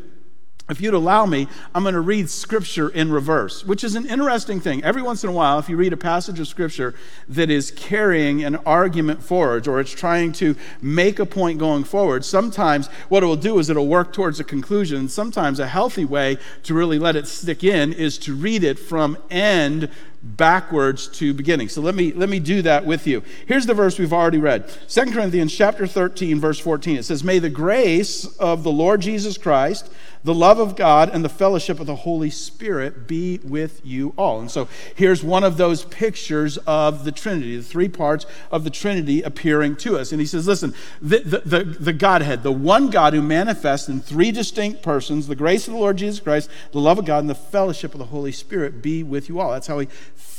if 0.69 0.83
you'd 0.83 0.95
allow 0.95 1.25
me, 1.25 1.49
I'm 1.75 1.83
going 1.83 1.95
to 1.95 2.01
read 2.01 2.29
scripture 2.29 2.91
in 2.91 3.11
reverse, 3.11 3.65
which 3.65 3.83
is 3.83 3.95
an 3.95 4.07
interesting 4.07 4.61
thing. 4.61 4.85
Every 4.85 5.01
once 5.01 5.25
in 5.25 5.31
a 5.31 5.33
while, 5.33 5.59
if 5.59 5.69
you 5.69 5.77
read 5.77 5.95
a 5.95 5.97
passage 5.97 6.39
of 6.41 6.47
scripture 6.47 6.95
that 7.29 7.51
is 7.51 7.71
carrying 7.71 8.45
an 8.45 8.57
argument 8.57 9.23
forward 9.23 9.67
or 9.67 9.81
it's 9.81 9.93
trying 9.93 10.33
to 10.33 10.57
make 10.83 11.19
a 11.19 11.27
point 11.27 11.59
going 11.59 11.85
forward, 11.85 12.23
sometimes 12.23 12.89
what 13.09 13.23
it 13.23 13.27
will 13.27 13.37
do 13.37 13.59
is 13.59 13.71
it'll 13.71 13.87
work 13.87 14.13
towards 14.13 14.41
a 14.41 14.45
conclusion. 14.45 15.09
Sometimes 15.09 15.59
a 15.59 15.67
healthy 15.67 16.05
way 16.05 16.37
to 16.65 16.75
really 16.75 16.99
let 16.99 17.17
it 17.17 17.27
stick 17.27 17.65
in 17.65 17.95
is 17.95 18.19
to 18.19 18.35
read 18.35 18.63
it 18.63 18.79
from 18.79 19.17
end 19.31 19.89
backwards 20.23 21.07
to 21.07 21.33
beginning. 21.33 21.69
So 21.69 21.81
let 21.81 21.95
me 21.95 22.13
let 22.13 22.29
me 22.29 22.41
do 22.41 22.61
that 22.63 22.85
with 22.85 23.07
you. 23.07 23.23
Here's 23.47 23.67
the 23.67 23.75
verse 23.75 23.99
we've 23.99 24.13
already 24.13 24.39
read. 24.39 24.69
2 24.89 25.13
Corinthians 25.13 25.55
chapter 25.55 25.87
13 25.87 26.41
verse 26.41 26.59
14. 26.59 26.97
It 26.99 27.05
says, 27.05 27.23
"May 27.23 27.39
the 27.39 27.49
grace 27.49 28.27
of 28.39 28.65
the 28.65 28.73
Lord 28.73 29.01
Jesus 29.01 29.39
Christ 29.39 29.89
the 30.25 30.35
love 30.35 30.59
of 30.59 30.77
God 30.77 31.09
and 31.09 31.25
the 31.25 31.29
fellowship 31.29 31.81
of 31.81 31.87
the 31.87 31.97
Holy 31.97 32.31
Spirit 32.31 33.07
be 33.07 33.39
with 33.45 33.81
you 33.85 34.15
all. 34.17 34.41
And 34.41 34.51
so 34.51 34.69
here's 34.95 35.23
one 35.23 35.45
of 35.45 35.57
those 35.57 35.85
pictures 35.85 36.59
of 36.59 37.05
the 37.05 37.13
Trinity, 37.13 37.57
the 37.57 37.63
three 37.63 37.89
parts 37.89 38.27
of 38.51 38.65
the 38.65 38.71
Trinity 38.71 39.23
appearing 39.23 39.77
to 39.77 39.99
us. 39.99 40.13
And 40.13 40.21
he 40.21 40.27
says, 40.27 40.47
listen, 40.47 40.75
the, 41.01 41.19
the, 41.21 41.39
the, 41.41 41.65
the 41.65 41.93
Godhead, 41.93 42.43
the 42.43 42.53
one 42.53 42.91
God 42.91 43.13
who 43.13 43.23
manifests 43.23 43.89
in 43.89 44.01
three 44.01 44.31
distinct 44.31 44.83
persons, 44.83 45.27
the 45.27 45.37
grace 45.37 45.67
of 45.67 45.75
the 45.75 45.81
Lord 45.81 45.97
Jesus 45.97 46.21
Christ, 46.21 46.51
the 46.73 46.81
love 46.81 46.99
of 46.99 47.05
God, 47.05 47.21
and 47.21 47.31
the 47.31 47.35
fellowship 47.35 47.93
of 47.93 47.99
the 47.99 48.07
Holy 48.07 48.33
Spirit 48.33 48.83
be 48.83 49.03
with 49.03 49.29
you 49.29 49.41
all. 49.41 49.53
That's 49.53 49.67
how 49.67 49.79
he 49.79 49.89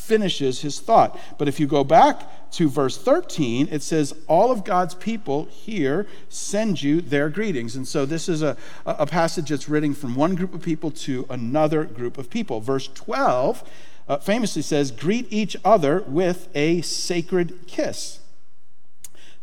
finishes 0.09 0.61
his 0.61 0.79
thought. 0.79 1.17
But 1.37 1.47
if 1.47 1.59
you 1.59 1.67
go 1.67 1.83
back 1.83 2.51
to 2.53 2.67
verse 2.67 2.97
13, 2.97 3.69
it 3.71 3.83
says, 3.83 4.13
All 4.27 4.51
of 4.51 4.65
God's 4.65 4.95
people 4.95 5.45
here 5.45 6.07
send 6.29 6.81
you 6.81 6.99
their 6.99 7.29
greetings. 7.29 7.75
And 7.75 7.87
so 7.87 8.05
this 8.07 8.27
is 8.27 8.41
a, 8.41 8.57
a 8.87 9.05
passage 9.05 9.49
that's 9.49 9.69
written 9.69 9.93
from 9.93 10.15
one 10.15 10.33
group 10.33 10.53
of 10.55 10.63
people 10.63 10.89
to 10.91 11.27
another 11.29 11.83
group 11.85 12.17
of 12.17 12.31
people. 12.31 12.59
Verse 12.59 12.87
12 12.87 13.63
uh, 14.07 14.17
famously 14.17 14.63
says, 14.63 14.89
Greet 14.89 15.27
each 15.29 15.55
other 15.63 16.03
with 16.07 16.49
a 16.55 16.81
sacred 16.81 17.67
kiss. 17.67 18.19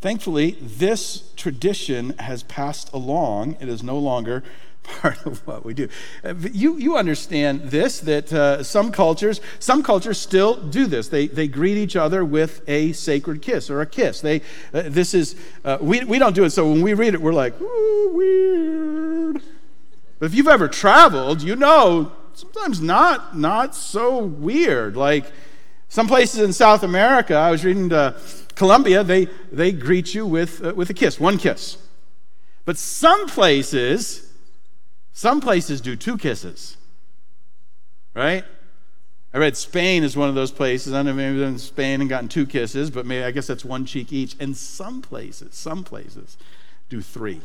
Thankfully, 0.00 0.58
this 0.60 1.32
tradition 1.36 2.10
has 2.18 2.42
passed 2.42 2.92
along. 2.92 3.56
It 3.60 3.68
is 3.68 3.82
no 3.82 3.98
longer 3.98 4.42
part 4.86 5.24
of 5.26 5.46
what 5.46 5.64
we 5.64 5.74
do. 5.74 5.88
Uh, 6.24 6.34
you, 6.52 6.76
you 6.76 6.96
understand 6.96 7.70
this 7.70 8.00
that 8.00 8.32
uh, 8.32 8.62
some 8.62 8.90
cultures 8.92 9.40
some 9.58 9.82
cultures 9.82 10.18
still 10.18 10.56
do 10.56 10.86
this. 10.86 11.08
They, 11.08 11.26
they 11.26 11.48
greet 11.48 11.76
each 11.76 11.96
other 11.96 12.24
with 12.24 12.62
a 12.68 12.92
sacred 12.92 13.42
kiss 13.42 13.70
or 13.70 13.80
a 13.80 13.86
kiss. 13.86 14.20
They 14.20 14.42
uh, 14.72 14.82
this 14.86 15.14
is 15.14 15.36
uh, 15.64 15.78
we, 15.80 16.04
we 16.04 16.18
don't 16.18 16.34
do 16.34 16.44
it. 16.44 16.50
So 16.50 16.70
when 16.70 16.82
we 16.82 16.94
read 16.94 17.14
it, 17.14 17.20
we're 17.20 17.32
like 17.32 17.54
weird. 17.60 19.42
But 20.18 20.26
if 20.26 20.34
you've 20.34 20.48
ever 20.48 20.68
traveled, 20.68 21.42
you 21.42 21.56
know 21.56 22.12
sometimes 22.36 22.80
not, 22.80 23.36
not 23.36 23.74
so 23.74 24.18
weird. 24.18 24.96
Like 24.96 25.32
some 25.88 26.06
places 26.06 26.40
in 26.40 26.52
South 26.52 26.82
America, 26.82 27.34
I 27.34 27.50
was 27.50 27.64
reading 27.64 27.88
to 27.90 28.20
Colombia, 28.54 29.02
they, 29.02 29.26
they 29.50 29.72
greet 29.72 30.14
you 30.14 30.26
with, 30.26 30.64
uh, 30.64 30.74
with 30.74 30.90
a 30.90 30.94
kiss, 30.94 31.18
one 31.18 31.38
kiss. 31.38 31.78
But 32.64 32.76
some 32.76 33.26
places, 33.26 34.25
some 35.16 35.40
places 35.40 35.80
do 35.80 35.96
two 35.96 36.18
kisses, 36.18 36.76
right? 38.12 38.44
I 39.32 39.38
read 39.38 39.56
Spain 39.56 40.04
is 40.04 40.14
one 40.14 40.28
of 40.28 40.34
those 40.34 40.50
places. 40.50 40.92
I 40.92 40.98
don't 40.98 41.06
know 41.06 41.12
if 41.12 41.18
anyone's 41.18 41.40
been 41.40 41.52
in 41.54 41.58
Spain 41.58 42.00
and 42.02 42.10
gotten 42.10 42.28
two 42.28 42.44
kisses, 42.44 42.90
but 42.90 43.06
maybe 43.06 43.24
I 43.24 43.30
guess 43.30 43.46
that's 43.46 43.64
one 43.64 43.86
cheek 43.86 44.12
each. 44.12 44.36
And 44.38 44.54
some 44.54 45.00
places, 45.00 45.54
some 45.54 45.84
places 45.84 46.36
do 46.90 47.00
three. 47.00 47.40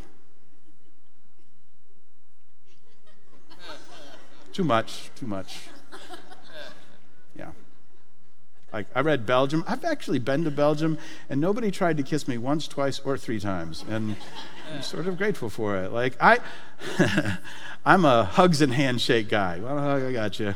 too 4.52 4.66
much, 4.66 5.10
too 5.16 5.28
much. 5.28 5.70
Like 8.72 8.88
I 8.96 9.02
read 9.02 9.26
Belgium. 9.26 9.64
I've 9.68 9.84
actually 9.84 10.20
been 10.20 10.44
to 10.46 10.52
Belgium, 10.52 10.98
and 11.30 11.42
nobody 11.42 11.72
tried 11.72 11.98
to 11.98 12.04
kiss 12.04 12.28
me 12.28 12.38
once, 12.38 12.68
twice, 12.68 13.00
or 13.00 13.18
three 13.18 13.40
times, 13.40 13.84
and 13.90 14.16
I'm 14.74 14.82
sort 14.82 15.08
of 15.08 15.18
grateful 15.18 15.50
for 15.50 15.78
it. 15.78 15.92
Like 15.92 16.16
I, 16.22 16.40
I'm 17.86 18.06
a 18.06 18.24
hugs 18.24 18.62
and 18.62 18.74
handshake 18.74 19.30
guy. 19.30 19.60
Well, 19.60 19.78
I 19.78 20.12
got 20.14 20.40
you 20.40 20.56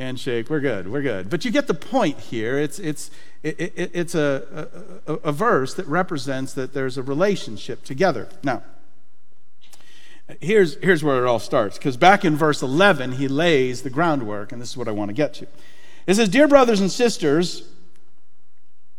handshake, 0.00 0.48
we're 0.48 0.60
good, 0.60 0.90
we're 0.90 1.02
good. 1.02 1.28
But 1.30 1.44
you 1.44 1.50
get 1.50 1.66
the 1.66 1.74
point 1.74 2.18
here. 2.18 2.58
It's, 2.58 2.78
it's, 2.78 3.10
it, 3.42 3.60
it, 3.60 3.90
it's 3.92 4.14
a, 4.14 4.68
a, 5.06 5.12
a 5.14 5.32
verse 5.32 5.74
that 5.74 5.86
represents 5.86 6.52
that 6.54 6.72
there's 6.72 6.96
a 6.96 7.02
relationship 7.02 7.84
together. 7.84 8.28
Now, 8.42 8.62
here's, 10.40 10.76
here's 10.76 11.04
where 11.04 11.24
it 11.24 11.28
all 11.28 11.38
starts, 11.38 11.76
because 11.76 11.96
back 11.96 12.24
in 12.24 12.36
verse 12.36 12.62
11, 12.62 13.12
he 13.12 13.28
lays 13.28 13.82
the 13.82 13.90
groundwork, 13.90 14.52
and 14.52 14.60
this 14.60 14.70
is 14.70 14.76
what 14.76 14.88
I 14.88 14.92
want 14.92 15.10
to 15.10 15.14
get 15.14 15.34
to. 15.34 15.46
It 16.10 16.16
says, 16.16 16.28
Dear 16.28 16.48
brothers 16.48 16.80
and 16.80 16.90
sisters, 16.90 17.68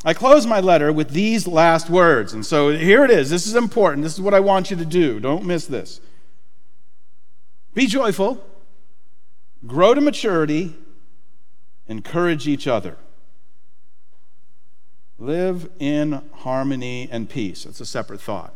I 0.05 0.13
close 0.13 0.47
my 0.47 0.61
letter 0.61 0.93
with 0.93 1.09
these 1.09 1.45
last 1.45 1.89
words. 1.89 2.31
And 2.31 2.45
so 2.45 2.69
here 2.69 3.03
it 3.03 3.11
is. 3.11 3.29
This 3.29 3.45
is 3.45 3.53
important. 3.53 4.03
This 4.03 4.13
is 4.13 4.21
what 4.21 4.33
I 4.33 4.39
want 4.39 4.71
you 4.71 4.77
to 4.77 4.85
do. 4.85 5.19
Don't 5.19 5.43
miss 5.43 5.65
this. 5.65 5.99
Be 7.73 7.85
joyful, 7.85 8.41
grow 9.67 9.93
to 9.93 9.99
maturity, 9.99 10.73
encourage 11.89 12.47
each 12.47 12.65
other. 12.65 12.95
Live 15.19 15.69
in 15.79 16.21
harmony 16.33 17.09
and 17.11 17.29
peace. 17.29 17.65
That's 17.65 17.81
a 17.81 17.85
separate 17.85 18.21
thought. 18.21 18.53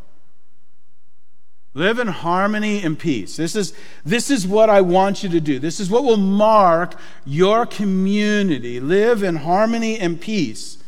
Live 1.76 1.98
in 1.98 2.06
harmony 2.06 2.82
and 2.82 2.98
peace. 2.98 3.36
This 3.36 3.54
is, 3.54 3.74
this 4.02 4.30
is 4.30 4.46
what 4.46 4.70
I 4.70 4.80
want 4.80 5.22
you 5.22 5.28
to 5.28 5.40
do. 5.42 5.58
This 5.58 5.78
is 5.78 5.90
what 5.90 6.04
will 6.04 6.16
mark 6.16 6.94
your 7.26 7.66
community. 7.66 8.80
Live 8.80 9.22
in 9.22 9.36
harmony 9.36 9.98
and 9.98 10.18
peace. 10.18 10.78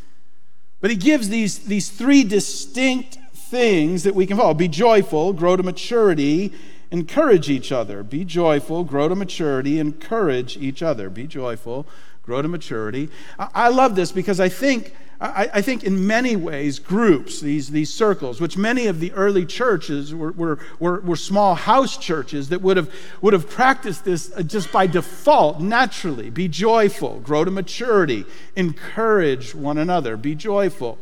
But 0.80 0.90
he 0.90 0.96
gives 0.96 1.28
these, 1.28 1.58
these 1.58 1.90
three 1.90 2.24
distinct 2.24 3.18
things 3.34 4.02
that 4.04 4.14
we 4.14 4.24
can 4.24 4.38
follow 4.38 4.54
be 4.54 4.66
joyful, 4.66 5.34
grow 5.34 5.56
to 5.56 5.62
maturity, 5.62 6.54
encourage 6.90 7.50
each 7.50 7.70
other. 7.70 8.02
Be 8.02 8.24
joyful, 8.24 8.82
grow 8.82 9.10
to 9.10 9.14
maturity, 9.14 9.78
encourage 9.78 10.56
each 10.56 10.82
other. 10.82 11.10
Be 11.10 11.26
joyful, 11.26 11.86
grow 12.22 12.40
to 12.40 12.48
maturity. 12.48 13.10
I, 13.38 13.48
I 13.54 13.68
love 13.68 13.94
this 13.94 14.10
because 14.10 14.40
I 14.40 14.48
think, 14.48 14.94
I, 15.20 15.50
I, 15.54 15.62
think 15.62 15.82
in 15.82 16.06
many 16.06 16.36
ways, 16.36 16.78
groups, 16.78 17.40
these, 17.40 17.70
these 17.70 17.92
circles, 17.92 18.40
which 18.40 18.56
many 18.56 18.86
of 18.86 19.00
the 19.00 19.10
early 19.12 19.44
churches 19.44 20.14
were, 20.14 20.30
were, 20.30 20.60
were, 20.78 21.00
were 21.00 21.16
small 21.16 21.56
house 21.56 21.96
churches 21.96 22.50
that 22.50 22.62
would 22.62 22.76
have, 22.76 22.88
would 23.20 23.32
have 23.32 23.50
practiced 23.50 24.04
this 24.04 24.30
uh, 24.36 24.42
just 24.42 24.70
by 24.70 24.86
default, 24.86 25.60
naturally. 25.60 26.30
Be 26.30 26.46
joyful, 26.46 27.18
grow 27.18 27.44
to 27.44 27.50
maturity, 27.50 28.26
encourage 28.54 29.56
one 29.56 29.76
another. 29.76 30.16
Be 30.16 30.36
joyful, 30.36 30.98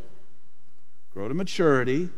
grow 1.13 1.27
to 1.27 1.35
maturity, 1.35 2.09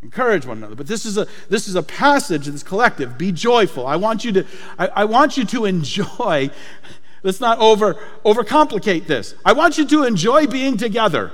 encourage 0.00 0.44
one 0.44 0.58
another 0.58 0.74
but 0.74 0.86
this 0.86 1.06
is 1.06 1.16
a 1.16 1.26
this 1.48 1.66
is 1.66 1.74
a 1.74 1.82
passage 1.82 2.44
that's 2.44 2.62
collective 2.62 3.16
be 3.16 3.32
joyful 3.32 3.86
i 3.86 3.96
want 3.96 4.22
you 4.22 4.32
to 4.32 4.46
I, 4.78 4.88
I, 4.88 5.04
want 5.06 5.38
you 5.38 5.46
to 5.46 5.64
enjoy 5.64 6.50
Let's 7.24 7.40
not 7.40 7.58
over 7.58 7.94
overcomplicate 8.24 9.06
this. 9.06 9.34
I 9.44 9.54
want 9.54 9.78
you 9.78 9.86
to 9.86 10.04
enjoy 10.04 10.46
being 10.46 10.76
together. 10.76 11.32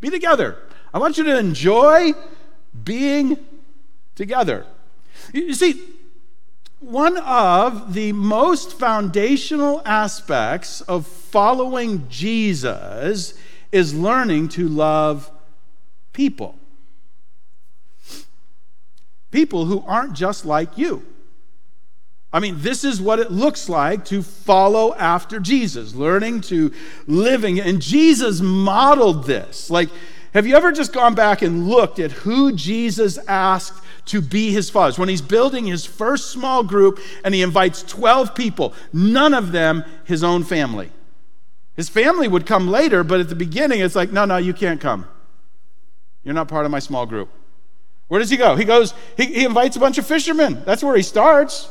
Be 0.00 0.10
together. 0.10 0.58
I 0.92 0.98
want 0.98 1.16
you 1.16 1.22
to 1.24 1.38
enjoy 1.38 2.12
being 2.84 3.38
together. 4.16 4.66
You 5.32 5.54
see, 5.54 5.80
one 6.80 7.18
of 7.18 7.94
the 7.94 8.12
most 8.12 8.76
foundational 8.76 9.80
aspects 9.84 10.80
of 10.82 11.06
following 11.06 12.08
Jesus 12.08 13.34
is 13.70 13.94
learning 13.94 14.48
to 14.48 14.66
love 14.66 15.30
people. 16.12 16.58
People 19.30 19.66
who 19.66 19.84
aren't 19.86 20.14
just 20.14 20.44
like 20.44 20.76
you. 20.76 21.06
I 22.32 22.38
mean, 22.38 22.56
this 22.58 22.84
is 22.84 23.00
what 23.00 23.18
it 23.18 23.32
looks 23.32 23.68
like 23.68 24.04
to 24.06 24.22
follow 24.22 24.94
after 24.94 25.40
Jesus, 25.40 25.94
learning 25.94 26.42
to 26.42 26.72
living. 27.08 27.58
And 27.58 27.82
Jesus 27.82 28.40
modeled 28.40 29.24
this. 29.24 29.68
Like, 29.68 29.88
have 30.32 30.46
you 30.46 30.54
ever 30.54 30.70
just 30.70 30.92
gone 30.92 31.16
back 31.16 31.42
and 31.42 31.66
looked 31.66 31.98
at 31.98 32.12
who 32.12 32.52
Jesus 32.52 33.18
asked 33.26 33.82
to 34.06 34.20
be 34.20 34.52
his 34.52 34.70
followers? 34.70 34.96
When 34.96 35.08
he's 35.08 35.22
building 35.22 35.66
his 35.66 35.84
first 35.84 36.30
small 36.30 36.62
group 36.62 37.00
and 37.24 37.34
he 37.34 37.42
invites 37.42 37.82
12 37.82 38.32
people, 38.36 38.74
none 38.92 39.34
of 39.34 39.50
them 39.50 39.84
his 40.04 40.22
own 40.22 40.44
family. 40.44 40.92
His 41.74 41.88
family 41.88 42.28
would 42.28 42.46
come 42.46 42.68
later, 42.68 43.02
but 43.02 43.18
at 43.18 43.28
the 43.28 43.34
beginning, 43.34 43.80
it's 43.80 43.96
like, 43.96 44.12
no, 44.12 44.24
no, 44.24 44.36
you 44.36 44.54
can't 44.54 44.80
come. 44.80 45.08
You're 46.22 46.34
not 46.34 46.46
part 46.46 46.64
of 46.64 46.70
my 46.70 46.78
small 46.78 47.06
group. 47.06 47.28
Where 48.06 48.20
does 48.20 48.30
he 48.30 48.36
go? 48.36 48.54
He 48.54 48.64
goes, 48.64 48.94
he, 49.16 49.26
he 49.26 49.44
invites 49.44 49.74
a 49.76 49.80
bunch 49.80 49.98
of 49.98 50.06
fishermen. 50.06 50.62
That's 50.64 50.84
where 50.84 50.94
he 50.94 51.02
starts 51.02 51.68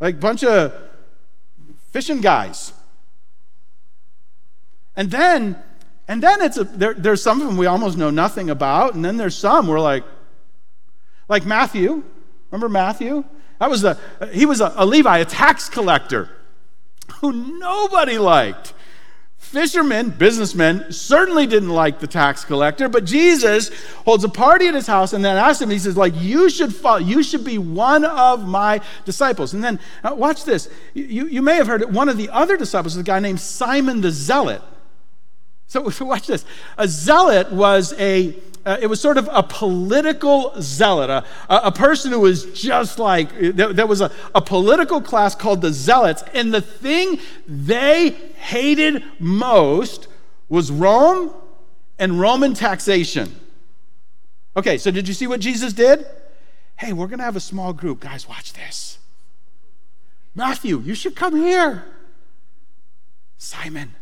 like 0.00 0.18
bunch 0.18 0.42
of 0.42 0.74
fishing 1.92 2.20
guys. 2.20 2.72
And 4.96 5.10
then, 5.10 5.56
and 6.08 6.22
then 6.22 6.42
it's 6.42 6.56
a, 6.56 6.64
there, 6.64 6.94
there's 6.94 7.22
some 7.22 7.40
of 7.40 7.46
them 7.46 7.56
we 7.56 7.66
almost 7.66 7.96
know 7.96 8.10
nothing 8.10 8.50
about, 8.50 8.94
and 8.94 9.04
then 9.04 9.16
there's 9.16 9.36
some 9.36 9.66
we're 9.66 9.80
like, 9.80 10.04
like 11.28 11.46
Matthew. 11.46 12.02
Remember 12.50 12.68
Matthew? 12.68 13.24
That 13.60 13.70
was 13.70 13.84
a 13.84 13.98
he 14.32 14.46
was 14.46 14.60
a, 14.60 14.72
a 14.74 14.86
Levi, 14.86 15.18
a 15.18 15.24
tax 15.24 15.68
collector, 15.68 16.30
who 17.20 17.32
nobody 17.58 18.18
liked 18.18 18.72
fishermen, 19.40 20.10
businessmen, 20.10 20.92
certainly 20.92 21.46
didn't 21.46 21.70
like 21.70 21.98
the 21.98 22.06
tax 22.06 22.44
collector, 22.44 22.88
but 22.88 23.04
Jesus 23.04 23.70
holds 24.04 24.22
a 24.22 24.28
party 24.28 24.68
at 24.68 24.74
his 24.74 24.86
house 24.86 25.12
and 25.12 25.24
then 25.24 25.36
asks 25.36 25.60
him, 25.60 25.70
he 25.70 25.78
says, 25.78 25.96
like, 25.96 26.12
you 26.16 26.48
should 26.48 26.72
follow, 26.72 26.98
you 26.98 27.22
should 27.22 27.42
be 27.44 27.58
one 27.58 28.04
of 28.04 28.46
my 28.46 28.80
disciples. 29.04 29.52
And 29.52 29.64
then, 29.64 29.80
uh, 30.04 30.14
watch 30.14 30.44
this. 30.44 30.68
You, 30.94 31.26
you 31.26 31.42
may 31.42 31.56
have 31.56 31.66
heard 31.66 31.80
it, 31.80 31.90
one 31.90 32.08
of 32.08 32.16
the 32.16 32.28
other 32.28 32.56
disciples 32.56 32.94
is 32.94 33.00
a 33.00 33.02
guy 33.02 33.18
named 33.18 33.40
Simon 33.40 34.02
the 34.02 34.12
Zealot. 34.12 34.62
So, 35.66 35.88
so 35.88 36.04
watch 36.04 36.26
this. 36.26 36.44
A 36.76 36.86
zealot 36.86 37.50
was 37.50 37.94
a 37.98 38.36
uh, 38.64 38.76
it 38.80 38.86
was 38.86 39.00
sort 39.00 39.16
of 39.16 39.28
a 39.32 39.42
political 39.42 40.52
zealot, 40.60 41.10
a, 41.10 41.24
a 41.48 41.72
person 41.72 42.12
who 42.12 42.20
was 42.20 42.46
just 42.52 42.98
like, 42.98 43.30
there, 43.38 43.72
there 43.72 43.86
was 43.86 44.00
a, 44.00 44.10
a 44.34 44.40
political 44.42 45.00
class 45.00 45.34
called 45.34 45.60
the 45.60 45.72
zealots, 45.72 46.22
and 46.34 46.52
the 46.52 46.60
thing 46.60 47.18
they 47.46 48.10
hated 48.10 49.02
most 49.18 50.08
was 50.48 50.70
Rome 50.70 51.32
and 51.98 52.20
Roman 52.20 52.54
taxation. 52.54 53.34
Okay, 54.56 54.78
so 54.78 54.90
did 54.90 55.06
you 55.06 55.14
see 55.14 55.26
what 55.26 55.40
Jesus 55.40 55.72
did? 55.72 56.04
Hey, 56.76 56.92
we're 56.92 57.06
going 57.06 57.18
to 57.18 57.24
have 57.24 57.36
a 57.36 57.40
small 57.40 57.72
group. 57.72 58.00
Guys, 58.00 58.28
watch 58.28 58.52
this. 58.52 58.98
Matthew, 60.34 60.80
you 60.80 60.94
should 60.94 61.14
come 61.14 61.36
here. 61.36 61.84
Simon, 63.36 63.94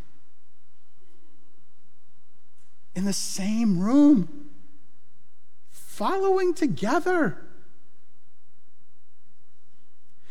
in 2.94 3.05
the 3.05 3.12
same 3.12 3.79
room 3.79 4.47
following 5.98 6.54
together. 6.54 7.37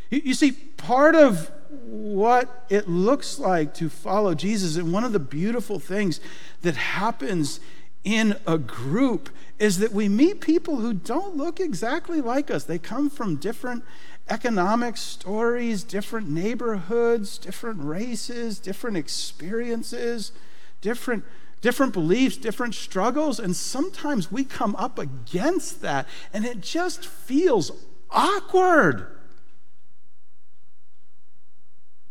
You, 0.10 0.34
see, 0.34 0.53
part 0.53 1.13
of 1.13 1.51
what 1.84 2.65
it 2.69 2.88
looks 2.88 3.38
like 3.38 3.73
to 3.73 3.89
follow 3.89 4.34
Jesus, 4.34 4.77
and 4.77 4.93
one 4.93 5.03
of 5.03 5.12
the 5.12 5.19
beautiful 5.19 5.77
things 5.77 6.21
that 6.62 6.77
happens 6.77 7.60
in 8.06 8.38
a 8.47 8.58
group 8.58 9.30
is 9.60 9.80
that 9.80 9.91
we 9.91 10.08
meet 10.08 10.39
people 10.39 10.77
who 10.77 10.93
don't 10.93 11.36
look 11.36 11.60
exactly 11.60 12.21
like 12.21 12.49
us. 12.49 12.63
They 12.63 12.80
come 12.80 13.10
from 13.10 13.36
different 13.36 13.84
economic 14.30 14.95
stories, 14.95 15.84
different 15.84 16.30
neighborhoods, 16.30 17.38
different 17.38 17.84
races, 17.84 18.60
different 18.60 18.95
experiences, 18.95 20.32
different 20.80 21.25
different 21.62 21.93
beliefs, 21.93 22.38
different 22.38 22.76
struggles, 22.76 23.39
and 23.39 23.56
sometimes 23.56 24.32
we 24.32 24.43
come 24.43 24.76
up 24.76 25.00
against 25.00 25.82
that 25.82 26.08
and 26.34 26.46
it 26.46 26.62
just 26.62 27.06
feels 27.06 27.72
awkward. 28.10 29.08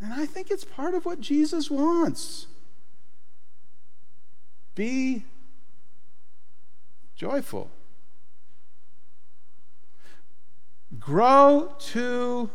And 0.01 0.13
I 0.13 0.27
think 0.27 0.51
it's 0.51 0.65
part 0.65 0.95
of 0.95 1.07
what 1.07 1.21
Jesus 1.21 1.71
wants. 1.71 2.47
Be 4.75 5.25
joyful. 7.15 7.71
Grow 11.01 11.75
to 11.79 12.51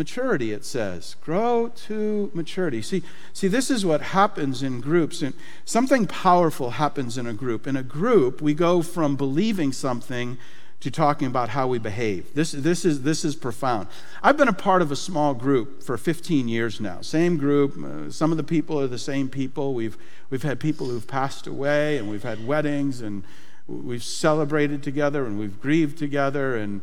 maturity, 0.00 0.50
it 0.50 0.64
says. 0.64 1.14
Grow 1.20 1.68
to 1.86 2.30
maturity. 2.32 2.80
See, 2.80 3.02
see, 3.34 3.48
this 3.48 3.70
is 3.70 3.84
what 3.84 4.00
happens 4.00 4.62
in 4.62 4.80
groups. 4.80 5.20
And 5.20 5.34
something 5.66 6.06
powerful 6.06 6.70
happens 6.70 7.18
in 7.18 7.26
a 7.26 7.34
group. 7.34 7.66
In 7.66 7.76
a 7.76 7.82
group, 7.82 8.40
we 8.40 8.54
go 8.54 8.80
from 8.80 9.14
believing 9.14 9.72
something 9.74 10.38
to 10.80 10.90
talking 10.90 11.26
about 11.28 11.50
how 11.50 11.66
we 11.66 11.78
behave. 11.78 12.32
This, 12.34 12.52
this, 12.52 12.86
is, 12.86 13.02
this 13.02 13.26
is 13.26 13.36
profound. 13.36 13.88
I've 14.22 14.38
been 14.38 14.48
a 14.48 14.54
part 14.54 14.80
of 14.80 14.90
a 14.90 14.96
small 14.96 15.34
group 15.34 15.82
for 15.82 15.98
15 15.98 16.48
years 16.48 16.80
now. 16.80 17.02
Same 17.02 17.36
group. 17.36 17.76
Uh, 17.76 18.10
some 18.10 18.30
of 18.30 18.38
the 18.38 18.42
people 18.42 18.80
are 18.80 18.86
the 18.86 18.96
same 18.96 19.28
people. 19.28 19.74
We've, 19.74 19.98
we've 20.30 20.44
had 20.44 20.58
people 20.60 20.86
who've 20.86 21.06
passed 21.06 21.46
away, 21.46 21.98
and 21.98 22.08
we've 22.08 22.22
had 22.22 22.46
weddings, 22.46 23.02
and 23.02 23.22
we've 23.68 24.02
celebrated 24.02 24.82
together, 24.82 25.26
and 25.26 25.38
we've 25.38 25.60
grieved 25.60 25.98
together. 25.98 26.56
And, 26.56 26.80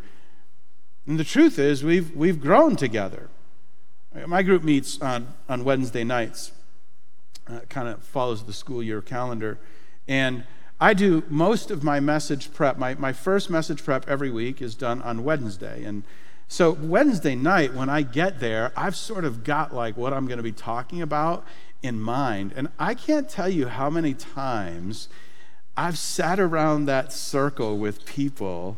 and 1.07 1.17
the 1.17 1.23
truth 1.23 1.57
is, 1.57 1.83
we've, 1.83 2.13
we've 2.15 2.41
grown 2.41 2.75
together. 2.75 3.29
My 4.25 4.43
group 4.43 4.63
meets 4.63 5.01
on, 5.01 5.35
on 5.47 5.63
Wednesday 5.63 6.03
nights, 6.03 6.51
uh, 7.47 7.61
kind 7.69 7.87
of 7.87 8.03
follows 8.03 8.43
the 8.43 8.53
school 8.53 8.83
year 8.83 9.01
calendar. 9.01 9.57
And 10.07 10.43
I 10.81 10.93
do 10.93 11.23
most 11.29 11.71
of 11.71 11.83
my 11.83 12.01
message 12.01 12.53
prep. 12.53 12.77
My, 12.77 12.95
my 12.95 13.13
first 13.13 13.49
message 13.49 13.83
prep 13.83 14.07
every 14.09 14.29
week 14.29 14.61
is 14.61 14.75
done 14.75 15.01
on 15.01 15.23
Wednesday. 15.23 15.83
And 15.85 16.03
so, 16.49 16.71
Wednesday 16.71 17.35
night, 17.35 17.73
when 17.73 17.89
I 17.89 18.01
get 18.01 18.39
there, 18.39 18.71
I've 18.75 18.95
sort 18.95 19.25
of 19.25 19.43
got 19.43 19.73
like 19.73 19.97
what 19.97 20.13
I'm 20.13 20.27
going 20.27 20.37
to 20.37 20.43
be 20.43 20.51
talking 20.51 21.01
about 21.01 21.45
in 21.81 21.99
mind. 21.99 22.53
And 22.55 22.69
I 22.79 22.93
can't 22.93 23.29
tell 23.29 23.49
you 23.49 23.67
how 23.67 23.89
many 23.89 24.13
times 24.13 25.09
I've 25.75 25.97
sat 25.97 26.39
around 26.39 26.85
that 26.85 27.13
circle 27.13 27.77
with 27.77 28.05
people 28.05 28.77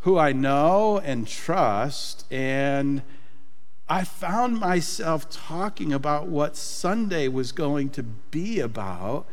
who 0.00 0.18
I 0.18 0.32
know 0.32 0.98
and 0.98 1.26
trust, 1.26 2.24
and 2.30 3.02
I 3.88 4.04
found 4.04 4.58
myself 4.58 5.28
talking 5.28 5.92
about 5.92 6.26
what 6.26 6.56
Sunday 6.56 7.28
was 7.28 7.52
going 7.52 7.90
to 7.90 8.02
be 8.02 8.60
about 8.60 9.26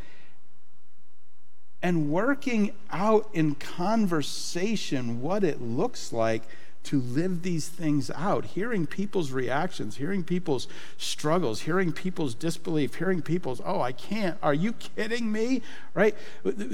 and 1.81 2.09
working 2.09 2.73
out 2.89 3.29
in 3.33 3.55
conversation 3.55 5.21
what 5.21 5.43
it 5.43 5.61
looks 5.61 6.11
like 6.11 6.43
to 6.87 6.99
live 6.99 7.43
these 7.43 7.67
things 7.67 8.11
out, 8.11 8.43
hearing 8.45 8.85
people's 8.85 9.31
reactions, 9.31 9.97
hearing 9.97 10.23
people's 10.23 10.67
struggles, 10.97 11.61
hearing 11.61 11.93
people's 11.93 12.35
disbelief, 12.35 12.95
hearing 12.95 13.21
people's, 13.21 13.61
oh, 13.63 13.79
I 13.79 13.91
can't, 13.91 14.37
are 14.41 14.53
you 14.53 14.73
kidding 14.73 15.31
me? 15.31 15.61
Right? 15.93 16.15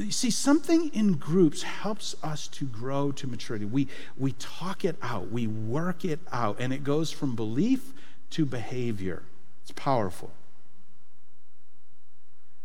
See, 0.09 0.31
something 0.31 0.89
in 0.93 1.13
groups 1.13 1.63
helps 1.63 2.15
us 2.23 2.47
to 2.49 2.65
grow 2.65 3.11
to 3.11 3.27
maturity. 3.27 3.65
We, 3.65 3.87
we 4.17 4.31
talk 4.33 4.83
it 4.83 4.95
out, 5.01 5.31
we 5.31 5.47
work 5.47 6.03
it 6.03 6.19
out, 6.31 6.57
and 6.59 6.73
it 6.73 6.83
goes 6.83 7.11
from 7.11 7.35
belief 7.35 7.93
to 8.31 8.45
behavior. 8.45 9.23
It's 9.61 9.71
powerful. 9.71 10.31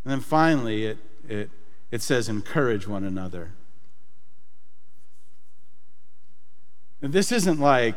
And 0.03 0.11
then 0.11 0.21
finally, 0.21 0.85
it, 0.85 0.97
it 1.27 1.49
it 1.91 2.01
says, 2.03 2.29
encourage 2.29 2.87
one 2.87 3.03
another. 3.03 3.43
And 3.43 3.53
this 7.01 7.31
isn't 7.31 7.59
like, 7.59 7.95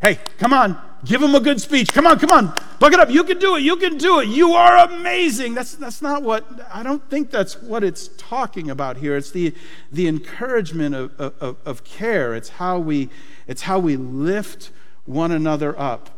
hey, 0.00 0.18
come 0.38 0.52
on, 0.52 0.80
give 1.04 1.20
them 1.20 1.34
a 1.34 1.40
good 1.40 1.60
speech. 1.60 1.92
Come 1.92 2.06
on, 2.06 2.18
come 2.18 2.30
on, 2.30 2.54
buck 2.78 2.92
it 2.92 3.00
up. 3.00 3.10
You 3.10 3.24
can 3.24 3.38
do 3.38 3.56
it. 3.56 3.62
You 3.62 3.76
can 3.76 3.98
do 3.98 4.20
it. 4.20 4.28
You 4.28 4.52
are 4.52 4.88
amazing. 4.88 5.54
That's, 5.54 5.74
that's 5.74 6.02
not 6.02 6.22
what, 6.22 6.44
I 6.72 6.82
don't 6.82 7.08
think 7.10 7.30
that's 7.30 7.60
what 7.60 7.82
it's 7.82 8.08
talking 8.16 8.70
about 8.70 8.98
here. 8.98 9.16
It's 9.16 9.30
the, 9.30 9.54
the 9.90 10.06
encouragement 10.06 10.94
of, 10.94 11.20
of, 11.20 11.56
of 11.64 11.84
care. 11.84 12.34
It's 12.34 12.50
how, 12.50 12.78
we, 12.78 13.08
it's 13.46 13.62
how 13.62 13.78
we 13.78 13.96
lift 13.96 14.70
one 15.04 15.32
another 15.32 15.78
up. 15.78 16.10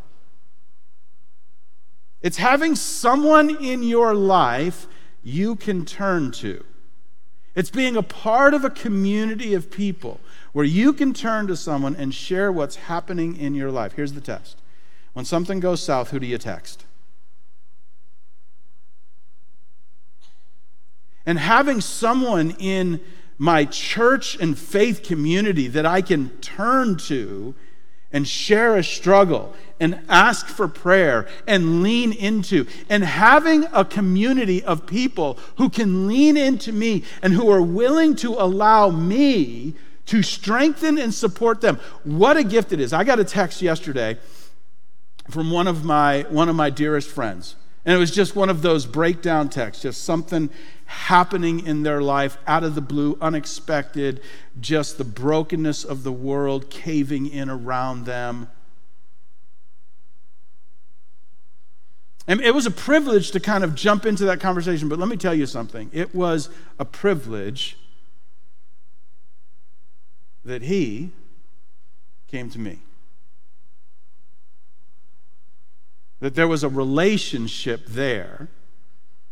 It's 2.20 2.38
having 2.38 2.74
someone 2.74 3.62
in 3.62 3.82
your 3.82 4.14
life 4.14 4.86
you 5.22 5.54
can 5.56 5.84
turn 5.84 6.32
to. 6.32 6.64
It's 7.54 7.70
being 7.70 7.96
a 7.96 8.02
part 8.02 8.54
of 8.54 8.64
a 8.64 8.70
community 8.70 9.54
of 9.54 9.70
people 9.70 10.20
where 10.52 10.64
you 10.64 10.92
can 10.92 11.12
turn 11.12 11.46
to 11.46 11.56
someone 11.56 11.94
and 11.96 12.14
share 12.14 12.50
what's 12.50 12.76
happening 12.76 13.36
in 13.36 13.54
your 13.54 13.70
life. 13.70 13.92
Here's 13.92 14.12
the 14.12 14.20
test 14.20 14.58
when 15.12 15.24
something 15.24 15.60
goes 15.60 15.82
south, 15.82 16.10
who 16.10 16.20
do 16.20 16.26
you 16.26 16.38
text? 16.38 16.84
And 21.26 21.38
having 21.38 21.80
someone 21.80 22.52
in 22.52 23.00
my 23.36 23.64
church 23.64 24.36
and 24.40 24.58
faith 24.58 25.02
community 25.02 25.68
that 25.68 25.86
I 25.86 26.02
can 26.02 26.30
turn 26.40 26.96
to 26.98 27.54
and 28.12 28.26
share 28.26 28.76
a 28.76 28.82
struggle 28.82 29.54
and 29.78 30.00
ask 30.08 30.46
for 30.46 30.66
prayer 30.66 31.28
and 31.46 31.82
lean 31.82 32.12
into. 32.12 32.66
And 32.88 33.04
having 33.04 33.66
a 33.72 33.84
community 33.84 34.62
of 34.64 34.86
people 34.86 35.38
who 35.56 35.68
can 35.68 36.06
lean 36.06 36.36
into 36.36 36.72
me 36.72 37.04
and 37.22 37.34
who 37.34 37.50
are 37.50 37.62
willing 37.62 38.16
to 38.16 38.34
allow 38.34 38.90
me 38.90 39.74
to 40.08 40.22
strengthen 40.22 40.98
and 40.98 41.12
support 41.12 41.60
them. 41.60 41.78
What 42.02 42.36
a 42.36 42.44
gift 42.44 42.72
it 42.72 42.80
is. 42.80 42.92
I 42.92 43.04
got 43.04 43.20
a 43.20 43.24
text 43.24 43.60
yesterday 43.60 44.18
from 45.30 45.50
one 45.50 45.66
of 45.66 45.84
my 45.84 46.22
one 46.30 46.48
of 46.48 46.56
my 46.56 46.70
dearest 46.70 47.10
friends. 47.10 47.56
And 47.84 47.94
it 47.94 47.98
was 47.98 48.10
just 48.10 48.34
one 48.34 48.50
of 48.50 48.60
those 48.60 48.86
breakdown 48.86 49.48
texts, 49.48 49.82
just 49.82 50.04
something 50.04 50.50
happening 50.86 51.64
in 51.64 51.82
their 51.82 52.02
life 52.02 52.36
out 52.46 52.64
of 52.64 52.74
the 52.74 52.80
blue, 52.80 53.16
unexpected, 53.20 54.20
just 54.60 54.98
the 54.98 55.04
brokenness 55.04 55.84
of 55.84 56.02
the 56.02 56.12
world 56.12 56.70
caving 56.70 57.26
in 57.26 57.48
around 57.48 58.04
them. 58.04 58.48
And 62.26 62.40
it 62.40 62.54
was 62.54 62.66
a 62.66 62.70
privilege 62.70 63.30
to 63.30 63.40
kind 63.40 63.64
of 63.64 63.74
jump 63.74 64.04
into 64.04 64.24
that 64.26 64.40
conversation, 64.40 64.88
but 64.88 64.98
let 64.98 65.08
me 65.08 65.16
tell 65.16 65.34
you 65.34 65.46
something. 65.46 65.88
It 65.92 66.14
was 66.14 66.50
a 66.78 66.84
privilege 66.84 67.78
that 70.48 70.62
he 70.62 71.12
came 72.26 72.50
to 72.50 72.58
me. 72.58 72.80
That 76.20 76.34
there 76.34 76.48
was 76.48 76.64
a 76.64 76.68
relationship 76.68 77.86
there 77.86 78.48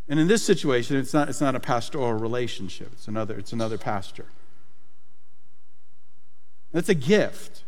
and 0.09 0.21
in 0.21 0.29
this 0.29 0.43
situation, 0.43 0.97
it's 0.97 1.13
not, 1.13 1.29
it's 1.29 1.41
not 1.41 1.55
a 1.55 1.61
pastoral 1.61 2.13
relationship, 2.13 2.91
it's 2.93 3.09
another, 3.09 3.37
it's 3.37 3.53
another 3.53 3.79
pastor. 3.79 4.27
That's 6.73 6.89
a 6.89 6.95
gift. 6.95 7.65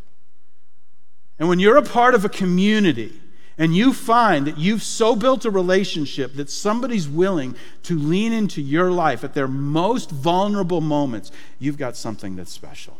And 1.38 1.48
when 1.48 1.58
you're 1.58 1.76
a 1.76 1.82
part 1.82 2.14
of 2.14 2.24
a 2.24 2.28
community 2.28 3.20
and 3.56 3.74
you 3.74 3.92
find 3.92 4.46
that 4.46 4.58
you've 4.58 4.82
so 4.82 5.16
built 5.16 5.44
a 5.44 5.50
relationship 5.50 6.34
that 6.34 6.50
somebody's 6.50 7.08
willing 7.08 7.56
to 7.84 7.98
lean 7.98 8.32
into 8.32 8.61
your 8.61 8.90
life 8.90 9.24
at 9.24 9.34
their 9.34 9.48
most 9.48 10.11
vulnerable 10.11 10.80
moments, 10.80 11.32
you've 11.58 11.78
got 11.78 11.96
something 11.96 12.37
that's 12.37 12.52
special. 12.52 12.98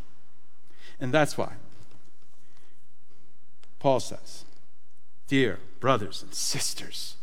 And 1.00 1.12
that's 1.12 1.38
why 1.38 1.52
Paul 3.78 4.00
says, 4.00 4.44
Dear 5.28 5.58
brothers 5.80 6.22
and 6.22 6.34
sisters, 6.34 7.16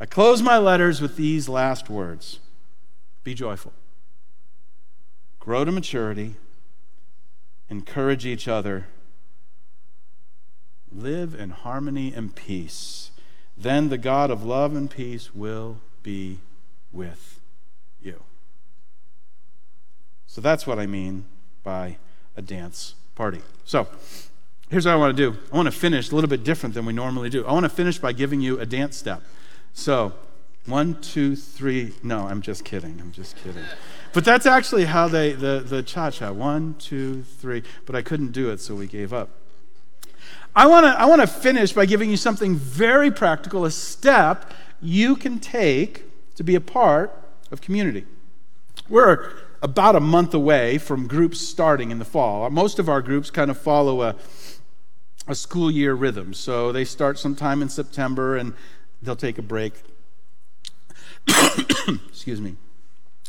I 0.00 0.06
close 0.06 0.42
my 0.42 0.58
letters 0.58 1.00
with 1.00 1.16
these 1.16 1.48
last 1.48 1.88
words 1.88 2.40
Be 3.22 3.34
joyful, 3.34 3.72
grow 5.38 5.64
to 5.64 5.72
maturity, 5.72 6.34
encourage 7.68 8.26
each 8.26 8.48
other, 8.48 8.86
live 10.90 11.34
in 11.34 11.50
harmony 11.50 12.12
and 12.12 12.34
peace. 12.34 13.10
Then 13.56 13.90
the 13.90 13.98
God 13.98 14.30
of 14.30 14.42
love 14.42 14.74
and 14.74 14.90
peace 14.90 15.34
will 15.34 15.78
be 16.02 16.40
with 16.90 17.40
you. 18.02 18.22
So 20.26 20.40
that's 20.40 20.66
what 20.66 20.78
I 20.78 20.86
mean 20.86 21.26
by 21.62 21.98
a 22.36 22.42
dance 22.42 22.94
party. 23.14 23.40
So, 23.64 23.86
here's 24.70 24.86
what 24.86 24.92
I 24.92 24.96
want 24.96 25.16
to 25.16 25.30
do. 25.30 25.38
I 25.52 25.56
want 25.56 25.66
to 25.66 25.72
finish 25.72 26.10
a 26.10 26.14
little 26.14 26.30
bit 26.30 26.44
different 26.44 26.74
than 26.74 26.86
we 26.86 26.92
normally 26.92 27.30
do. 27.30 27.46
I 27.46 27.52
want 27.52 27.64
to 27.64 27.70
finish 27.70 27.98
by 27.98 28.12
giving 28.12 28.40
you 28.40 28.58
a 28.58 28.66
dance 28.66 28.96
step. 28.96 29.22
So, 29.72 30.14
one, 30.66 31.00
two, 31.00 31.36
three. 31.36 31.92
No, 32.02 32.26
I'm 32.26 32.40
just 32.40 32.64
kidding. 32.64 32.98
I'm 33.00 33.12
just 33.12 33.36
kidding. 33.36 33.64
But 34.12 34.24
that's 34.24 34.46
actually 34.46 34.84
how 34.84 35.08
they, 35.08 35.32
the, 35.32 35.64
the 35.66 35.82
cha 35.82 36.10
cha. 36.10 36.30
One, 36.32 36.74
two, 36.78 37.22
three. 37.22 37.62
But 37.86 37.96
I 37.96 38.02
couldn't 38.02 38.32
do 38.32 38.50
it, 38.50 38.60
so 38.60 38.74
we 38.74 38.86
gave 38.86 39.12
up. 39.12 39.30
I 40.54 40.66
want 40.66 40.84
to 40.84 40.90
I 40.90 41.06
wanna 41.06 41.26
finish 41.26 41.72
by 41.72 41.86
giving 41.86 42.10
you 42.10 42.18
something 42.18 42.56
very 42.56 43.10
practical, 43.10 43.64
a 43.64 43.70
step 43.70 44.52
you 44.82 45.16
can 45.16 45.38
take 45.38 46.04
to 46.34 46.44
be 46.44 46.54
a 46.54 46.60
part 46.60 47.10
of 47.50 47.62
community. 47.62 48.04
We're 48.88 49.32
about 49.62 49.96
a 49.96 50.00
month 50.00 50.34
away 50.34 50.76
from 50.78 51.06
groups 51.06 51.40
starting 51.40 51.90
in 51.90 51.98
the 51.98 52.04
fall. 52.04 52.50
Most 52.50 52.78
of 52.78 52.88
our 52.88 53.00
groups 53.00 53.30
kind 53.30 53.50
of 53.50 53.58
follow 53.58 54.02
a 54.02 54.16
a 55.28 55.34
school 55.34 55.70
year 55.70 55.94
rhythm. 55.94 56.34
So 56.34 56.72
they 56.72 56.84
start 56.84 57.18
sometime 57.18 57.62
in 57.62 57.68
September 57.68 58.36
and 58.36 58.54
they'll 59.02 59.16
take 59.16 59.38
a 59.38 59.42
break. 59.42 59.74
Excuse 62.08 62.40
me. 62.40 62.56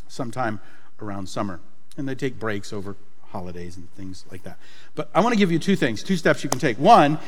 Sometime 0.08 0.60
around 1.02 1.30
summer. 1.30 1.60
And 1.98 2.08
they 2.08 2.16
take 2.16 2.40
breaks 2.40 2.74
over 2.74 2.96
holidays 3.28 3.78
and 3.78 3.92
things 3.94 4.26
like 4.32 4.44
that. 4.44 4.58
But 4.96 5.10
I 5.14 5.22
want 5.22 5.34
to 5.34 5.40
give 5.40 5.52
you 5.52 5.60
two 5.60 5.76
things, 5.76 6.04
two 6.04 6.18
steps 6.18 6.44
you 6.44 6.50
can 6.50 6.60
take. 6.60 6.78
One, 6.78 7.20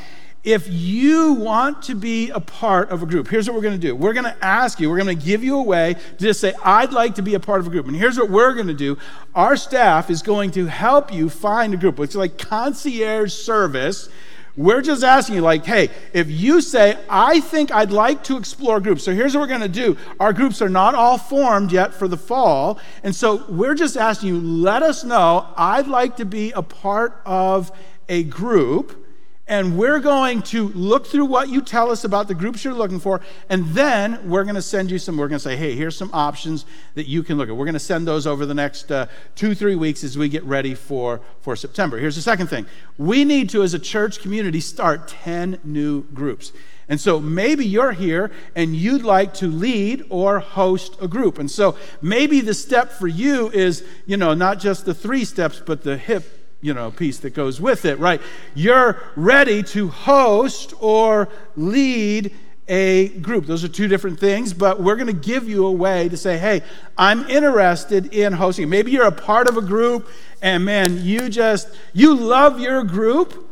if 0.46 0.68
you 0.70 1.32
want 1.32 1.82
to 1.82 1.96
be 1.96 2.30
a 2.30 2.38
part 2.38 2.90
of 2.90 3.02
a 3.02 3.06
group, 3.06 3.26
here's 3.26 3.48
what 3.48 3.56
we're 3.56 3.62
going 3.62 3.78
to 3.78 3.86
do. 3.86 3.96
We're 3.96 4.12
going 4.12 4.24
to 4.24 4.44
ask 4.44 4.78
you, 4.78 4.88
we're 4.88 5.02
going 5.02 5.18
to 5.18 5.26
give 5.26 5.42
you 5.42 5.58
a 5.58 5.62
way 5.62 5.94
to 5.94 6.24
just 6.24 6.40
say, 6.40 6.54
I'd 6.64 6.92
like 6.92 7.16
to 7.16 7.22
be 7.22 7.34
a 7.34 7.40
part 7.40 7.58
of 7.58 7.66
a 7.66 7.70
group. 7.70 7.86
And 7.86 7.96
here's 7.96 8.16
what 8.16 8.30
we're 8.30 8.54
going 8.54 8.68
to 8.68 8.74
do 8.74 8.96
our 9.34 9.56
staff 9.56 10.08
is 10.08 10.22
going 10.22 10.52
to 10.52 10.66
help 10.66 11.12
you 11.12 11.28
find 11.28 11.74
a 11.74 11.76
group. 11.76 11.98
It's 11.98 12.14
like 12.14 12.38
concierge 12.38 13.32
service 13.32 14.08
we're 14.56 14.80
just 14.80 15.04
asking 15.04 15.34
you, 15.34 15.42
like, 15.42 15.66
hey, 15.66 15.90
if 16.14 16.30
you 16.30 16.62
say, 16.62 16.96
I 17.10 17.40
think 17.40 17.70
I'd 17.70 17.90
like 17.90 18.24
to 18.24 18.38
explore 18.38 18.80
groups, 18.80 19.04
so 19.04 19.12
here's 19.12 19.34
what 19.34 19.42
we're 19.42 19.48
going 19.48 19.60
to 19.60 19.68
do. 19.68 19.98
Our 20.18 20.32
groups 20.32 20.62
are 20.62 20.70
not 20.70 20.94
all 20.94 21.18
formed 21.18 21.72
yet 21.72 21.92
for 21.92 22.08
the 22.08 22.16
fall. 22.16 22.80
And 23.02 23.14
so 23.14 23.44
we're 23.50 23.74
just 23.74 23.98
asking 23.98 24.30
you, 24.30 24.40
let 24.40 24.82
us 24.82 25.04
know, 25.04 25.46
I'd 25.58 25.88
like 25.88 26.16
to 26.16 26.24
be 26.24 26.52
a 26.52 26.62
part 26.62 27.20
of 27.26 27.70
a 28.08 28.22
group 28.22 29.05
and 29.48 29.78
we're 29.78 30.00
going 30.00 30.42
to 30.42 30.68
look 30.70 31.06
through 31.06 31.26
what 31.26 31.48
you 31.48 31.62
tell 31.62 31.90
us 31.90 32.02
about 32.04 32.26
the 32.26 32.34
groups 32.34 32.64
you're 32.64 32.74
looking 32.74 32.98
for, 32.98 33.20
and 33.48 33.64
then 33.66 34.28
we're 34.28 34.42
going 34.42 34.56
to 34.56 34.62
send 34.62 34.90
you 34.90 34.98
some. 34.98 35.16
We're 35.16 35.28
going 35.28 35.38
to 35.38 35.44
say, 35.44 35.56
hey, 35.56 35.76
here's 35.76 35.96
some 35.96 36.10
options 36.12 36.64
that 36.94 37.06
you 37.06 37.22
can 37.22 37.36
look 37.38 37.48
at. 37.48 37.56
We're 37.56 37.64
going 37.64 37.74
to 37.74 37.78
send 37.78 38.08
those 38.08 38.26
over 38.26 38.44
the 38.44 38.54
next 38.54 38.90
uh, 38.90 39.06
two, 39.36 39.54
three 39.54 39.76
weeks 39.76 40.02
as 40.02 40.18
we 40.18 40.28
get 40.28 40.42
ready 40.44 40.74
for, 40.74 41.20
for 41.40 41.54
September. 41.54 41.98
Here's 41.98 42.16
the 42.16 42.22
second 42.22 42.48
thing 42.48 42.66
we 42.98 43.24
need 43.24 43.48
to, 43.50 43.62
as 43.62 43.72
a 43.72 43.78
church 43.78 44.20
community, 44.20 44.60
start 44.60 45.08
10 45.08 45.60
new 45.62 46.02
groups. 46.12 46.52
And 46.88 47.00
so 47.00 47.18
maybe 47.18 47.66
you're 47.66 47.92
here 47.92 48.30
and 48.54 48.74
you'd 48.74 49.02
like 49.02 49.34
to 49.34 49.48
lead 49.48 50.04
or 50.08 50.38
host 50.38 50.96
a 51.00 51.08
group. 51.08 51.38
And 51.38 51.50
so 51.50 51.76
maybe 52.00 52.40
the 52.40 52.54
step 52.54 52.92
for 52.92 53.08
you 53.08 53.50
is, 53.50 53.84
you 54.06 54.16
know, 54.16 54.34
not 54.34 54.60
just 54.60 54.84
the 54.84 54.94
three 54.94 55.24
steps, 55.24 55.60
but 55.64 55.82
the 55.82 55.96
hip 55.96 56.45
you 56.66 56.74
know 56.74 56.90
piece 56.90 57.18
that 57.20 57.30
goes 57.30 57.60
with 57.60 57.84
it 57.84 57.98
right? 58.00 58.20
You're 58.54 59.00
ready 59.14 59.62
to 59.62 59.88
host 59.88 60.74
or 60.80 61.28
lead 61.54 62.34
a 62.68 63.08
group. 63.20 63.46
Those 63.46 63.62
are 63.62 63.68
two 63.68 63.86
different 63.86 64.18
things 64.18 64.52
but 64.52 64.82
we're 64.82 64.96
going 64.96 65.06
to 65.06 65.12
give 65.12 65.48
you 65.48 65.64
a 65.66 65.72
way 65.72 66.08
to 66.08 66.16
say 66.16 66.36
hey 66.36 66.62
i'm 66.98 67.28
interested 67.30 68.12
in 68.12 68.32
hosting. 68.32 68.68
Maybe 68.68 68.90
you're 68.90 69.06
a 69.06 69.12
part 69.12 69.48
of 69.48 69.56
a 69.56 69.62
group 69.62 70.10
and 70.42 70.64
man 70.64 71.04
you 71.04 71.28
just 71.28 71.68
you 71.92 72.14
love 72.16 72.58
your 72.58 72.82
group 72.82 73.45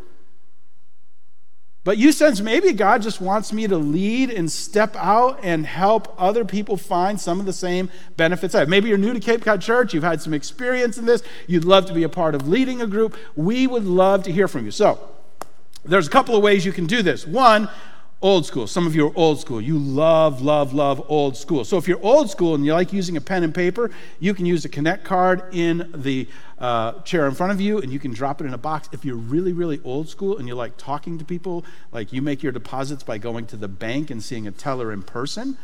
but 1.85 1.99
you 1.99 2.13
sense 2.13 2.41
maybe 2.41 2.73
God 2.73 3.03
just 3.03 3.21
wants 3.21 3.53
me 3.53 3.67
to 3.67 3.77
lead 3.77 4.31
and 4.31 4.51
step 4.51 4.97
out 4.97 5.39
and 5.43 5.67
help 5.67 6.15
other 6.19 6.45
people 6.45 6.77
find 6.77 7.21
some 7.21 7.39
of 7.39 7.47
the 7.47 7.53
same 7.53 7.91
benefits 8.17 8.55
I 8.55 8.61
have. 8.61 8.69
Maybe 8.69 8.89
you're 8.89 8.99
new 8.99 9.13
to 9.13 9.21
Cape 9.21 9.43
Cod 9.43 9.61
Church, 9.61 9.95
you've 9.95 10.03
had 10.03 10.23
some 10.23 10.35
experience 10.35 10.99
in 10.99 11.05
this, 11.05 11.23
you'd 11.47 11.65
love 11.65 11.87
to 11.87 11.93
be 11.93 12.03
a 12.03 12.09
part 12.09 12.35
of 12.35 12.49
leading 12.49 12.81
a 12.81 12.87
group. 12.87 13.17
We 13.37 13.67
would 13.67 13.85
love 13.85 14.23
to 14.25 14.33
hear 14.33 14.49
from 14.49 14.65
you. 14.65 14.71
So, 14.71 14.99
there's 15.85 16.07
a 16.07 16.11
couple 16.11 16.35
of 16.35 16.43
ways 16.43 16.65
you 16.65 16.73
can 16.73 16.87
do 16.87 17.03
this. 17.03 17.27
One, 17.27 17.69
old 18.25 18.47
school. 18.47 18.67
Some 18.67 18.87
of 18.87 18.97
you 18.97 19.09
are 19.09 19.13
old 19.15 19.39
school. 19.39 19.61
You 19.61 19.79
love, 19.79 20.41
love, 20.41 20.73
love 20.73 21.05
old 21.11 21.37
school. 21.37 21.63
So 21.63 21.77
if 21.77 21.87
you're 21.87 22.03
old 22.03 22.31
school 22.31 22.55
and 22.55 22.65
you 22.65 22.73
like 22.73 22.91
using 22.91 23.19
a 23.19 23.21
pen 23.21 23.45
and 23.45 23.55
paper, 23.55 23.91
you 24.19 24.33
can 24.33 24.47
use 24.47 24.65
a 24.65 24.69
Connect 24.71 25.05
card 25.05 25.55
in 25.55 25.93
the 25.95 26.27
uh, 26.59 27.01
chair 27.03 27.27
in 27.27 27.35
front 27.35 27.53
of 27.53 27.61
you 27.61 27.81
and 27.81 27.93
you 27.93 27.99
can 27.99 28.15
drop 28.15 28.41
it 28.41 28.47
in 28.47 28.55
a 28.55 28.59
box. 28.59 28.89
If 28.93 29.05
you're 29.05 29.15
really, 29.15 29.53
really 29.53 29.79
old 29.85 30.09
school 30.09 30.39
and 30.39 30.49
you 30.49 30.55
like 30.55 30.79
talking 30.79 31.19
to 31.19 31.25
people, 31.25 31.67
like 31.93 32.15
you 32.15 32.23
make 32.23 32.43
your 32.43 32.51
deposits 32.51 33.03
by 33.03 33.19
going 33.19 33.45
to 33.49 33.59
the 33.59 33.69
bank 33.69 34.11
and 34.11 34.25
seeing 34.25 34.47
a 34.47 34.51
teller 34.51 34.91
in 34.91 35.03
person, 35.03 35.59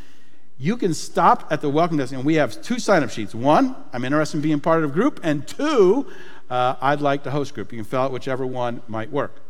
you 0.58 0.76
can 0.76 0.92
stop 0.92 1.50
at 1.50 1.62
the 1.62 1.70
welcome 1.70 1.96
desk 1.96 2.12
and 2.12 2.26
we 2.26 2.34
have 2.34 2.60
two 2.60 2.78
sign 2.78 3.02
up 3.02 3.08
sheets. 3.08 3.34
One, 3.34 3.74
I'm 3.94 4.04
interested 4.04 4.36
in 4.36 4.42
being 4.42 4.60
part 4.60 4.84
of 4.84 4.90
a 4.90 4.92
group, 4.92 5.18
and 5.22 5.48
two, 5.48 6.06
uh, 6.50 6.74
I'd 6.82 7.00
like 7.00 7.22
to 7.22 7.30
host 7.30 7.54
group. 7.54 7.72
You 7.72 7.78
can 7.78 7.86
fill 7.86 8.02
out 8.02 8.12
whichever 8.12 8.46
one 8.46 8.82
might 8.86 9.10
work. 9.10 9.40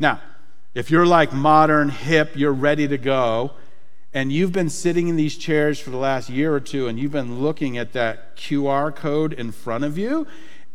Now, 0.00 0.20
if 0.76 0.90
you're 0.90 1.06
like 1.06 1.32
modern, 1.32 1.88
hip, 1.88 2.32
you're 2.34 2.52
ready 2.52 2.86
to 2.86 2.98
go, 2.98 3.52
and 4.12 4.30
you've 4.30 4.52
been 4.52 4.68
sitting 4.68 5.08
in 5.08 5.16
these 5.16 5.38
chairs 5.38 5.80
for 5.80 5.88
the 5.88 5.96
last 5.96 6.28
year 6.28 6.52
or 6.52 6.60
two 6.60 6.86
and 6.86 6.98
you've 6.98 7.12
been 7.12 7.40
looking 7.40 7.78
at 7.78 7.94
that 7.94 8.36
QR 8.36 8.94
code 8.94 9.32
in 9.32 9.52
front 9.52 9.84
of 9.84 9.96
you, 9.96 10.26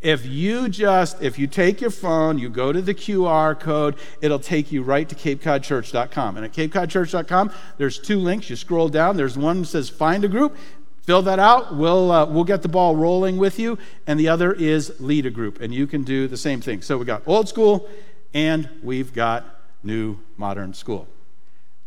if 0.01 0.25
you 0.25 0.69
just 0.69 1.21
if 1.21 1.37
you 1.37 1.45
take 1.45 1.79
your 1.79 1.91
phone 1.91 2.39
you 2.39 2.49
go 2.49 2.73
to 2.73 2.81
the 2.81 2.95
qr 2.95 3.59
code 3.59 3.95
it'll 4.19 4.39
take 4.39 4.71
you 4.71 4.81
right 4.81 5.07
to 5.07 5.13
capecodchurch.com 5.13 6.37
and 6.37 6.43
at 6.43 6.53
capecodchurch.com 6.53 7.51
there's 7.77 7.99
two 7.99 8.17
links. 8.17 8.49
You 8.49 8.55
scroll 8.55 8.89
down 8.89 9.15
there's 9.15 9.37
one 9.37 9.61
that 9.61 9.67
says 9.67 9.89
find 9.89 10.25
a 10.25 10.27
group 10.27 10.57
fill 11.03 11.21
that 11.21 11.37
out 11.37 11.75
we'll 11.75 12.11
uh, 12.11 12.25
we'll 12.25 12.45
get 12.45 12.63
the 12.63 12.67
ball 12.67 12.95
rolling 12.95 13.37
with 13.37 13.59
you 13.59 13.77
and 14.07 14.19
the 14.19 14.27
other 14.27 14.51
is 14.51 14.99
lead 14.99 15.27
a 15.27 15.29
group 15.29 15.61
and 15.61 15.71
you 15.71 15.85
can 15.85 16.03
do 16.03 16.27
the 16.27 16.37
same 16.37 16.61
thing. 16.61 16.81
So 16.81 16.97
we 16.97 17.05
got 17.05 17.21
old 17.27 17.47
school 17.47 17.87
and 18.33 18.67
we've 18.81 19.13
got 19.13 19.60
new 19.83 20.19
modern 20.37 20.73
school. 20.73 21.07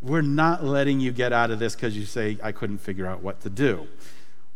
We're 0.03 0.23
not 0.23 0.63
letting 0.63 1.01
you 1.01 1.13
get 1.13 1.33
out 1.33 1.51
of 1.51 1.59
this 1.59 1.75
because 1.75 1.97
you 1.97 2.05
say, 2.05 2.39
I 2.43 2.53
couldn't 2.53 2.79
figure 2.79 3.07
out 3.07 3.23
what 3.23 3.41
to 3.43 3.51
do. 3.51 3.87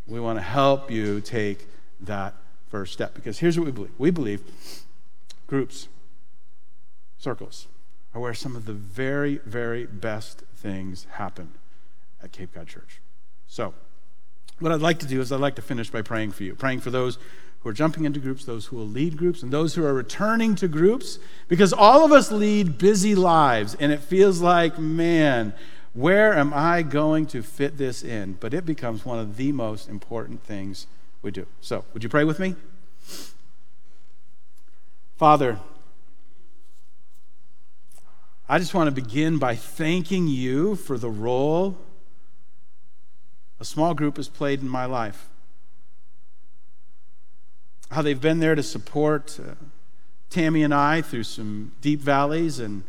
We 0.07 0.19
want 0.19 0.37
to 0.37 0.43
help 0.43 0.91
you 0.91 1.21
take 1.21 1.67
that 2.01 2.35
first 2.69 2.93
step 2.93 3.13
because 3.13 3.39
here's 3.39 3.57
what 3.57 3.65
we 3.65 3.71
believe 3.71 3.91
we 3.97 4.11
believe 4.11 4.43
groups, 5.47 5.87
circles, 7.17 7.67
are 8.13 8.21
where 8.21 8.33
some 8.33 8.55
of 8.55 8.65
the 8.65 8.73
very, 8.73 9.37
very 9.45 9.85
best 9.85 10.43
things 10.55 11.07
happen 11.11 11.51
at 12.23 12.31
Cape 12.31 12.53
Cod 12.53 12.67
Church. 12.67 12.99
So, 13.47 13.73
what 14.59 14.71
I'd 14.71 14.81
like 14.81 14.99
to 14.99 15.07
do 15.07 15.21
is 15.21 15.31
I'd 15.31 15.39
like 15.39 15.55
to 15.55 15.61
finish 15.61 15.89
by 15.89 16.01
praying 16.01 16.31
for 16.31 16.43
you, 16.43 16.53
praying 16.53 16.81
for 16.81 16.91
those 16.91 17.17
who 17.61 17.69
are 17.69 17.73
jumping 17.73 18.05
into 18.05 18.19
groups, 18.19 18.45
those 18.45 18.67
who 18.67 18.77
will 18.77 18.87
lead 18.87 19.17
groups, 19.17 19.43
and 19.43 19.51
those 19.51 19.75
who 19.75 19.85
are 19.85 19.93
returning 19.93 20.55
to 20.55 20.67
groups, 20.67 21.19
because 21.47 21.73
all 21.73 22.05
of 22.05 22.11
us 22.11 22.31
lead 22.31 22.77
busy 22.77 23.15
lives, 23.15 23.75
and 23.79 23.91
it 23.91 23.99
feels 23.99 24.39
like, 24.39 24.79
man, 24.79 25.53
where 25.93 26.33
am 26.33 26.53
I 26.53 26.83
going 26.83 27.25
to 27.27 27.41
fit 27.41 27.77
this 27.77 28.03
in? 28.03 28.33
But 28.33 28.53
it 28.53 28.65
becomes 28.65 29.03
one 29.03 29.19
of 29.19 29.35
the 29.35 29.51
most 29.51 29.89
important 29.89 30.43
things 30.43 30.87
we 31.21 31.31
do. 31.31 31.45
So, 31.59 31.83
would 31.93 32.03
you 32.03 32.09
pray 32.09 32.23
with 32.23 32.39
me? 32.39 32.55
Father, 35.17 35.59
I 38.47 38.57
just 38.57 38.73
want 38.73 38.87
to 38.87 39.01
begin 39.01 39.37
by 39.37 39.55
thanking 39.55 40.27
you 40.27 40.75
for 40.75 40.97
the 40.97 41.09
role 41.09 41.77
a 43.59 43.65
small 43.65 43.93
group 43.93 44.15
has 44.15 44.29
played 44.29 44.61
in 44.61 44.69
my 44.69 44.85
life 44.85 45.27
how 47.91 48.01
they've 48.01 48.21
been 48.21 48.39
there 48.39 48.55
to 48.55 48.63
support 48.63 49.39
uh, 49.39 49.53
Tammy 50.29 50.63
and 50.63 50.73
I 50.73 51.01
through 51.01 51.23
some 51.23 51.71
deep 51.81 52.01
valleys 52.01 52.59
and 52.59 52.83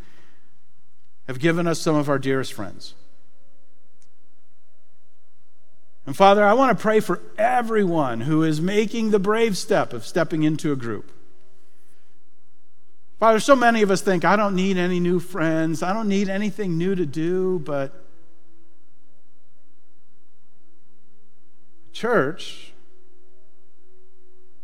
have 1.27 1.39
given 1.39 1.67
us 1.67 1.81
some 1.81 1.95
of 1.95 2.09
our 2.09 2.19
dearest 2.19 2.53
friends. 2.53 2.95
And 6.07 6.17
Father, 6.17 6.45
I 6.45 6.55
want 6.55 6.77
to 6.77 6.83
pray 6.83 7.01
for 7.01 7.21
everyone 7.39 8.23
who 8.23 8.43
is 8.43 8.61
making 8.61 9.11
the 9.11 9.19
brave 9.19 9.57
step 9.57 9.93
of 9.93 10.05
stepping 10.05 10.43
into 10.43 10.73
a 10.73 10.77
group. 10.77 11.13
Father, 13.21 13.39
so 13.39 13.55
many 13.55 13.83
of 13.83 13.91
us 13.91 14.01
think, 14.01 14.25
I 14.25 14.35
don't 14.35 14.57
need 14.57 14.77
any 14.77 14.99
new 14.99 15.21
friends, 15.21 15.83
I 15.83 15.93
don't 15.93 16.09
need 16.09 16.29
anything 16.29 16.79
new 16.79 16.95
to 16.95 17.05
do, 17.05 17.59
but 17.61 17.93
church 21.93 22.73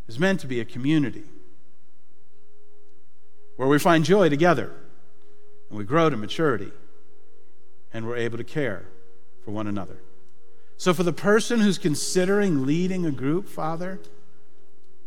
is 0.08 0.18
meant 0.18 0.40
to 0.40 0.46
be 0.46 0.60
a 0.60 0.64
community 0.64 1.24
where 3.56 3.68
we 3.68 3.78
find 3.78 4.04
joy 4.04 4.28
together 4.28 4.72
and 5.68 5.78
we 5.78 5.84
grow 5.84 6.08
to 6.10 6.16
maturity 6.16 6.72
and 7.92 8.06
we're 8.06 8.16
able 8.16 8.38
to 8.38 8.44
care 8.44 8.86
for 9.44 9.50
one 9.50 9.66
another. 9.66 9.98
So, 10.76 10.92
for 10.92 11.02
the 11.02 11.12
person 11.12 11.60
who's 11.60 11.78
considering 11.78 12.66
leading 12.66 13.06
a 13.06 13.10
group, 13.10 13.48
Father, 13.48 13.98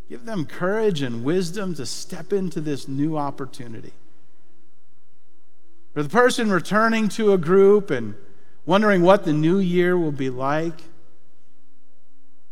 give 0.10 0.26
them 0.26 0.46
courage 0.46 1.04
and 1.04 1.24
wisdom 1.24 1.76
to 1.76 1.86
step 1.86 2.34
into 2.34 2.60
this 2.60 2.88
new 2.88 3.16
opportunity. 3.18 3.94
For 5.94 6.02
the 6.02 6.10
person 6.10 6.52
returning 6.52 7.10
to 7.10 7.34
a 7.34 7.38
group 7.38 7.92
and 7.92 8.16
wondering 8.66 9.04
what 9.04 9.26
the 9.26 9.34
new 9.34 9.60
year 9.60 9.98
will 9.98 10.12
be 10.12 10.30
like, 10.30 10.82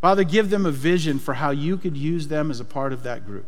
Father, 0.02 0.24
give 0.24 0.50
them 0.50 0.66
a 0.66 0.72
vision 0.72 1.20
for 1.20 1.34
how 1.36 1.52
you 1.52 1.78
could 1.78 1.98
use 1.98 2.28
them 2.28 2.52
as 2.52 2.60
a 2.60 2.66
part 2.66 2.94
of 2.94 3.04
that 3.04 3.26
group. 3.26 3.48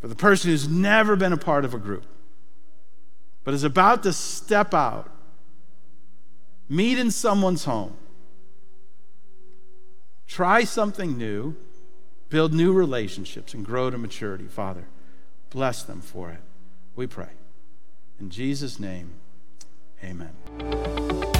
For 0.00 0.08
the 0.08 0.14
person 0.14 0.50
who's 0.50 0.68
never 0.68 1.16
been 1.16 1.32
a 1.32 1.38
part 1.38 1.64
of 1.64 1.74
a 1.74 1.78
group, 1.78 2.04
but 3.42 3.54
is 3.54 3.64
about 3.64 4.02
to 4.04 4.12
step 4.12 4.72
out, 4.72 5.10
meet 6.68 6.98
in 6.98 7.10
someone's 7.10 7.64
home, 7.64 7.96
try 10.26 10.64
something 10.64 11.18
new, 11.18 11.56
build 12.30 12.52
new 12.52 12.72
relationships, 12.72 13.54
and 13.54 13.64
grow 13.64 13.90
to 13.90 13.98
maturity. 13.98 14.46
Father, 14.46 14.86
bless 15.50 15.82
them 15.82 16.00
for 16.00 16.30
it. 16.30 16.40
We 16.96 17.06
pray. 17.06 17.30
In 18.18 18.30
Jesus' 18.30 18.78
name, 18.78 19.12
amen. 20.02 21.33